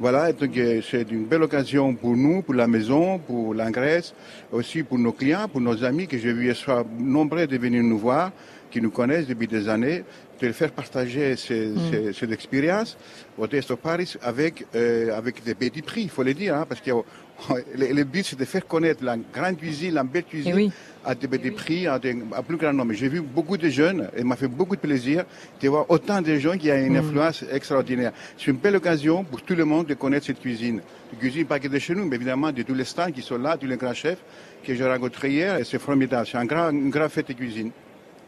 Voilà, 0.00 0.30
et 0.30 0.32
donc 0.32 0.56
euh, 0.56 0.80
c'est 0.90 1.08
une 1.12 1.24
belle 1.24 1.44
occasion 1.44 1.94
pour 1.94 2.16
nous, 2.16 2.42
pour 2.42 2.54
la 2.54 2.66
maison, 2.66 3.18
pour 3.20 3.54
la 3.54 3.70
Grèce, 3.70 4.12
aussi 4.50 4.82
pour 4.82 4.98
nos 4.98 5.12
clients, 5.12 5.46
pour 5.48 5.60
nos 5.60 5.84
amis 5.84 6.08
que 6.08 6.18
j'ai 6.18 6.32
vu 6.32 6.52
soir, 6.54 6.84
nombreux 6.98 7.46
de 7.46 7.56
venir 7.56 7.82
nous 7.84 7.98
voir, 7.98 8.32
qui 8.72 8.80
nous 8.80 8.90
connaissent 8.90 9.28
depuis 9.28 9.46
des 9.46 9.68
années, 9.68 10.02
de 10.48 10.52
faire 10.52 10.72
partager 10.72 11.36
ces, 11.36 11.72
ces- 11.90 12.12
cette 12.12 12.32
expérience 12.32 12.96
au 13.38 13.46
Test 13.46 13.70
of 13.70 13.78
Paris 13.78 14.14
avec, 14.22 14.66
euh, 14.74 15.16
avec 15.16 15.42
des 15.44 15.54
petits 15.54 15.82
prix, 15.82 16.02
il 16.02 16.10
faut 16.10 16.22
le 16.22 16.34
dire, 16.34 16.54
hein, 16.56 16.66
parce 16.68 16.80
que 16.80 16.90
le, 17.78 17.92
le 17.92 18.04
but 18.04 18.24
c'est 18.24 18.38
de 18.38 18.44
faire 18.44 18.66
connaître 18.66 19.02
la 19.04 19.16
grande 19.16 19.56
cuisine, 19.56 19.94
la 19.94 20.04
belle 20.04 20.24
cuisine 20.24 20.52
Eh 20.54 20.56
oui. 20.56 20.72
à 21.04 21.14
des 21.14 21.26
petits 21.28 21.50
prix, 21.50 21.86
à, 21.86 21.98
des, 21.98 22.16
à 22.34 22.42
plus 22.42 22.56
grand 22.56 22.72
nombre. 22.72 22.92
J'ai 22.92 23.08
vu 23.08 23.20
beaucoup 23.20 23.56
de 23.56 23.68
jeunes 23.68 24.08
et 24.16 24.20
il 24.20 24.24
m'a 24.24 24.36
fait 24.36 24.48
beaucoup 24.48 24.76
de 24.76 24.80
plaisir 24.80 25.24
de 25.60 25.68
voir 25.68 25.86
autant 25.88 26.20
de 26.22 26.36
gens 26.38 26.56
qui 26.56 26.70
ont 26.70 26.76
une 26.76 26.96
influence 26.96 27.44
extraordinaire. 27.50 28.12
C'est 28.36 28.50
une 28.50 28.56
belle 28.58 28.76
occasion 28.76 29.24
pour 29.24 29.42
tout 29.42 29.54
le 29.54 29.64
monde 29.64 29.86
de 29.86 29.94
connaître 29.94 30.26
cette 30.26 30.40
cuisine. 30.40 30.80
Une 31.12 31.18
cuisine 31.18 31.46
pas 31.46 31.58
que 31.58 31.68
de 31.68 31.78
chez 31.78 31.94
nous, 31.94 32.04
mais 32.06 32.16
évidemment 32.16 32.52
de 32.52 32.62
tous 32.62 32.74
les 32.74 32.84
stands 32.84 33.10
qui 33.12 33.22
sont 33.22 33.38
là, 33.38 33.56
tous 33.56 33.66
les 33.66 33.76
grands 33.76 33.94
chefs 33.94 34.18
que 34.64 34.74
j'ai 34.74 34.86
rencontrés 34.86 35.30
hier 35.30 35.56
et 35.58 35.64
c'est 35.64 35.80
formidable. 35.80 36.26
C'est 36.30 36.38
un 36.38 36.44
grand, 36.44 36.70
une 36.70 36.90
grande 36.90 37.10
fête 37.10 37.28
de 37.28 37.32
cuisine. 37.32 37.70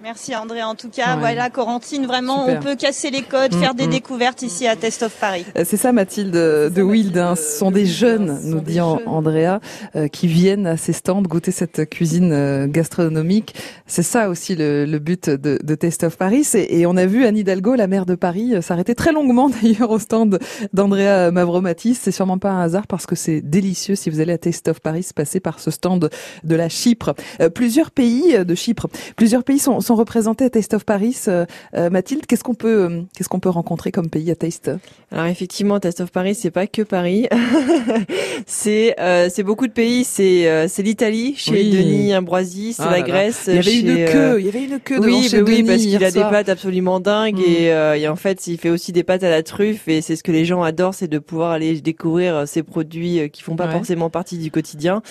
Merci 0.04 0.36
André. 0.36 0.62
En 0.62 0.74
tout 0.74 0.90
cas, 0.90 1.14
Ouais. 1.14 1.18
voilà, 1.20 1.48
Corentine, 1.48 2.04
vraiment, 2.04 2.44
Super. 2.44 2.58
on 2.60 2.62
peut 2.62 2.76
casser 2.76 3.08
les 3.10 3.22
codes, 3.22 3.54
Mm, 3.54 3.58
faire 3.58 3.74
des 3.74 3.86
mm. 3.86 3.90
découvertes 3.90 4.42
ici 4.42 4.66
à 4.66 4.76
Test 4.76 5.02
of 5.02 5.12
Paris. 5.18 5.46
Euh, 5.56 5.62
C'est 5.64 5.78
ça 5.78 5.92
Mathilde 5.92 6.30
de 6.30 6.82
Wild, 6.82 7.16
hein. 7.16 7.34
ce 7.36 7.58
sont 7.58 7.70
des 7.70 7.86
jeunes, 7.86 8.38
nous 8.44 8.60
dit 8.60 8.82
An- 8.82 9.00
Andrea, 9.06 9.60
euh, 9.96 10.08
qui 10.08 10.26
viennent 10.26 10.66
à 10.66 10.76
ces 10.76 10.92
stands 10.92 11.22
goûter 11.22 11.52
cette 11.52 11.88
cuisine 11.88 12.32
euh, 12.34 12.66
gastronomique. 12.66 13.54
C'est 13.86 14.02
ça 14.02 14.28
aussi 14.28 14.54
le, 14.54 14.84
le 14.84 14.98
but 14.98 15.30
de, 15.30 15.58
de 15.62 15.74
Taste 15.74 16.04
of 16.04 16.18
Paris. 16.18 16.46
Et, 16.52 16.80
et 16.80 16.86
on 16.86 16.98
a 16.98 17.06
vu 17.06 17.24
Anne 17.24 17.38
Hidalgo, 17.38 17.74
la 17.74 17.86
maire 17.86 18.04
de 18.04 18.14
Paris, 18.14 18.54
euh, 18.54 18.60
s'arrêter 18.60 18.94
très 18.94 19.12
longuement 19.12 19.48
d'ailleurs 19.62 19.90
au 19.90 19.98
stand 19.98 20.38
d'Andrea 20.74 21.30
Mavromatis. 21.30 21.94
C'est 22.02 22.12
sûrement 22.12 22.36
pas 22.36 22.50
un 22.50 22.60
hasard 22.60 22.86
parce 22.86 23.06
que 23.06 23.14
c'est 23.14 23.40
délicieux 23.40 23.94
si 23.94 24.10
vous 24.10 24.20
allez 24.20 24.34
à 24.34 24.38
Taste 24.38 24.68
of 24.68 24.80
Paris, 24.80 25.08
passer 25.14 25.40
par 25.40 25.60
ce 25.60 25.70
stand 25.70 26.10
de 26.44 26.54
la 26.56 26.68
Chypre. 26.68 27.14
Euh, 27.40 27.48
plusieurs 27.48 27.90
pays 27.90 28.36
euh, 28.36 28.44
de 28.44 28.54
Chypre, 28.54 28.88
plusieurs 29.16 29.44
pays 29.44 29.58
sont, 29.58 29.80
sont 29.80 29.93
représentés 29.94 30.44
à 30.44 30.50
Taste 30.50 30.74
of 30.74 30.84
Paris. 30.84 31.16
Euh, 31.28 31.46
euh, 31.76 31.90
Mathilde, 31.90 32.26
qu'est-ce 32.26 32.44
qu'on 32.44 32.54
peut, 32.54 32.84
euh, 32.90 33.02
qu'est-ce 33.16 33.28
qu'on 33.28 33.40
peut 33.40 33.48
rencontrer 33.48 33.90
comme 33.92 34.08
pays 34.10 34.30
à 34.30 34.36
Taste? 34.36 34.70
Alors 35.12 35.26
effectivement, 35.26 35.78
Taste 35.80 36.00
of 36.00 36.10
Paris, 36.10 36.34
c'est 36.34 36.50
pas 36.50 36.66
que 36.66 36.82
Paris. 36.82 37.28
c'est 38.46 38.94
c'est 39.30 39.42
beaucoup 39.42 39.66
de 39.66 39.72
pays. 39.72 40.04
C'est 40.04 40.68
c'est 40.68 40.82
l'Italie 40.82 41.34
chez 41.36 41.52
Oui. 41.52 41.70
Denis 41.70 42.16
Ambroisi, 42.16 42.72
c'est 42.72 42.82
Ah 42.82 42.86
la 42.86 42.90
là 42.92 42.98
là. 42.98 43.04
Grèce. 43.06 43.44
Il 43.48 43.54
y 43.54 43.58
avait 43.58 43.80
une 43.80 44.04
queue, 44.12 44.40
il 44.40 44.46
y 44.46 44.48
avait 44.48 44.64
une 44.64 44.80
queue 44.80 44.98
oui, 45.00 45.28
chez 45.28 45.38
bah 45.38 45.44
oui, 45.46 45.56
Denis 45.58 45.68
parce 45.68 45.82
qu'il 45.82 46.04
a 46.04 46.10
des 46.10 46.20
pâtes 46.20 46.48
absolument 46.48 47.00
dingues 47.00 47.34
Mm. 47.38 47.42
et, 47.46 47.72
euh, 47.72 47.94
et 47.94 48.08
en 48.08 48.16
fait, 48.16 48.46
il 48.46 48.58
fait 48.58 48.70
aussi 48.70 48.92
des 48.92 49.02
pâtes 49.02 49.22
à 49.24 49.30
la 49.30 49.42
truffe 49.42 49.88
et 49.88 50.00
c'est 50.02 50.14
ce 50.16 50.22
que 50.22 50.30
les 50.32 50.44
gens 50.44 50.62
adorent, 50.62 50.94
c'est 50.94 51.08
de 51.08 51.18
pouvoir 51.18 51.50
aller 51.52 51.80
découvrir 51.80 52.46
ces 52.46 52.62
produits 52.62 53.30
qui 53.30 53.42
font 53.42 53.56
pas 53.56 53.66
Ouais. 53.66 53.72
forcément 53.72 54.10
partie 54.10 54.36
du 54.38 54.50
quotidien. 54.50 55.02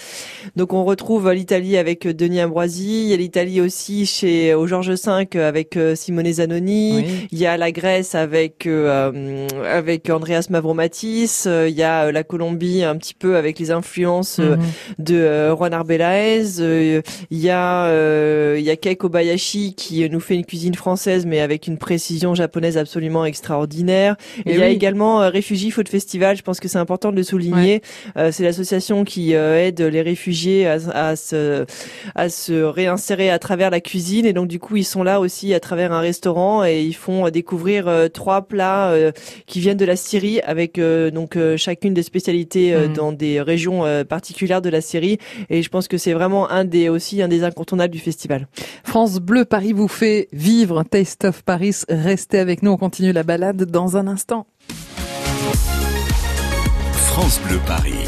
Donc 0.56 0.74
on 0.74 0.84
retrouve 0.84 1.32
l'Italie 1.32 1.76
avec 1.78 2.08
Denis 2.08 2.44
Ambroisi, 2.44 3.04
il 3.04 3.10
y 3.10 3.14
a 3.14 3.18
l'Italie 3.18 3.62
aussi 3.62 4.06
chez 4.06 4.54
Georges 4.74 4.90
V 4.90 5.40
avec 5.40 5.78
euh, 5.78 5.94
Simone 5.96 6.34
Zanoni, 6.34 6.94
Oui. 6.96 7.28
il 7.32 7.38
y 7.38 7.46
a 7.46 7.58
la 7.58 7.72
Grèce 7.72 8.16
avec 8.16 8.66
euh, 8.66 9.12
euh, 9.14 9.48
avec 9.72 10.10
Andreas 10.10 10.48
Mavromatis, 10.50 11.46
il 11.46 11.76
y 11.76 11.84
a 11.84 12.06
euh, 12.06 12.12
la 12.12 12.24
Colombie 12.24 12.84
un 12.84 12.96
petit 12.98 13.14
peu 13.14 13.36
avec 13.36 13.60
les 13.60 13.70
influences 13.70 14.40
Mhm. 14.40 14.58
de 14.98 15.50
Juan 15.56 15.74
Arbelaez, 15.74 16.60
il 17.30 17.38
y 17.38 17.50
a 17.52 17.86
euh, 17.86 18.56
il 18.58 18.64
y 18.66 18.72
a 18.72 18.76
Kei 18.76 18.96
Kobayashi 18.96 19.76
qui 19.76 20.10
nous 20.10 20.20
fait 20.20 20.34
une 20.36 20.46
cuisine 20.46 20.74
française 20.74 21.26
mais 21.28 21.40
avec 21.40 21.68
une 21.68 21.78
précision 21.78 22.34
japonaise 22.34 22.78
absolument 22.78 23.26
extraordinaire. 23.26 24.16
Et 24.48 24.54
il 24.54 24.60
y 24.60 24.64
a 24.64 24.68
oui. 24.68 24.74
également 24.74 25.20
Réfugies 25.30 25.70
Food 25.72 25.88
Festival, 25.88 26.36
je 26.36 26.42
pense 26.42 26.60
que 26.60 26.68
c'est 26.68 26.80
important 26.80 27.12
de 27.12 27.18
le 27.18 27.24
souligner. 27.24 27.82
C'est 28.32 28.44
l'association 28.44 29.04
qui 29.04 29.34
aide 29.34 29.82
les 29.82 30.02
réfugiés 30.02 30.66
à, 30.68 30.78
à 30.94 31.16
se 31.16 31.66
à 32.16 32.30
se 32.30 32.54
réinsérer 32.64 33.30
à 33.30 33.38
travers 33.40 33.70
la 33.70 33.80
cuisine 33.82 34.26
et 34.26 34.34
donc 34.34 34.48
du 34.54 34.60
coup 34.60 34.76
ils 34.76 34.84
sont 34.84 35.02
là 35.02 35.20
aussi 35.20 35.52
à 35.56 35.60
travers 35.60 35.92
un 35.92 36.00
restaurant 36.00 36.64
et 36.64 36.84
ils 36.84 36.94
font 36.94 37.28
découvrir 37.32 37.88
euh, 37.88 38.08
trois 38.08 38.44
plats 38.44 38.90
euh, 38.92 39.12
qui 39.48 39.60
viennent 39.60 39.78
de 39.78 39.84
la 39.86 39.96
Syrie 39.96 40.42
avec 40.42 40.78
euh, 40.78 41.10
donc 41.10 41.36
euh, 41.38 41.58
chacune 41.58 41.96
des 41.96 42.04
spécialités 42.04 42.72
euh, 42.72 42.88
Mhm. 42.88 42.94
dans 42.94 43.12
des 43.14 43.42
régions 43.42 43.84
euh, 43.84 44.04
particulières 44.04 44.62
de 44.62 44.70
la 44.70 44.80
Syrie 44.82 45.18
et 45.50 45.64
je 45.64 45.70
pense 45.70 45.88
que 45.88 45.98
c'est 45.98 46.14
vraiment 46.14 46.52
un 46.52 46.66
des 46.66 46.88
aussi 46.88 47.24
un 47.24 47.28
des 47.28 47.44
incontournables 47.44 47.92
du 47.92 48.00
festival. 48.00 48.48
France 48.84 49.20
Bleu 49.20 49.44
Paris 49.44 49.74
vous 49.74 49.88
fait 49.88 50.28
vivre 50.34 50.84
Taste 50.84 51.26
of 51.26 51.42
Paris. 51.42 51.78
Restez 51.90 52.38
avec 52.38 52.62
nous, 52.62 52.70
on 52.70 52.78
continue 52.78 53.12
la 53.12 53.24
balade 53.24 53.64
dans 53.66 53.98
un 53.98 54.06
instant. 54.06 54.46
France 56.94 57.40
Bleu 57.48 57.60
Paris. 57.66 58.06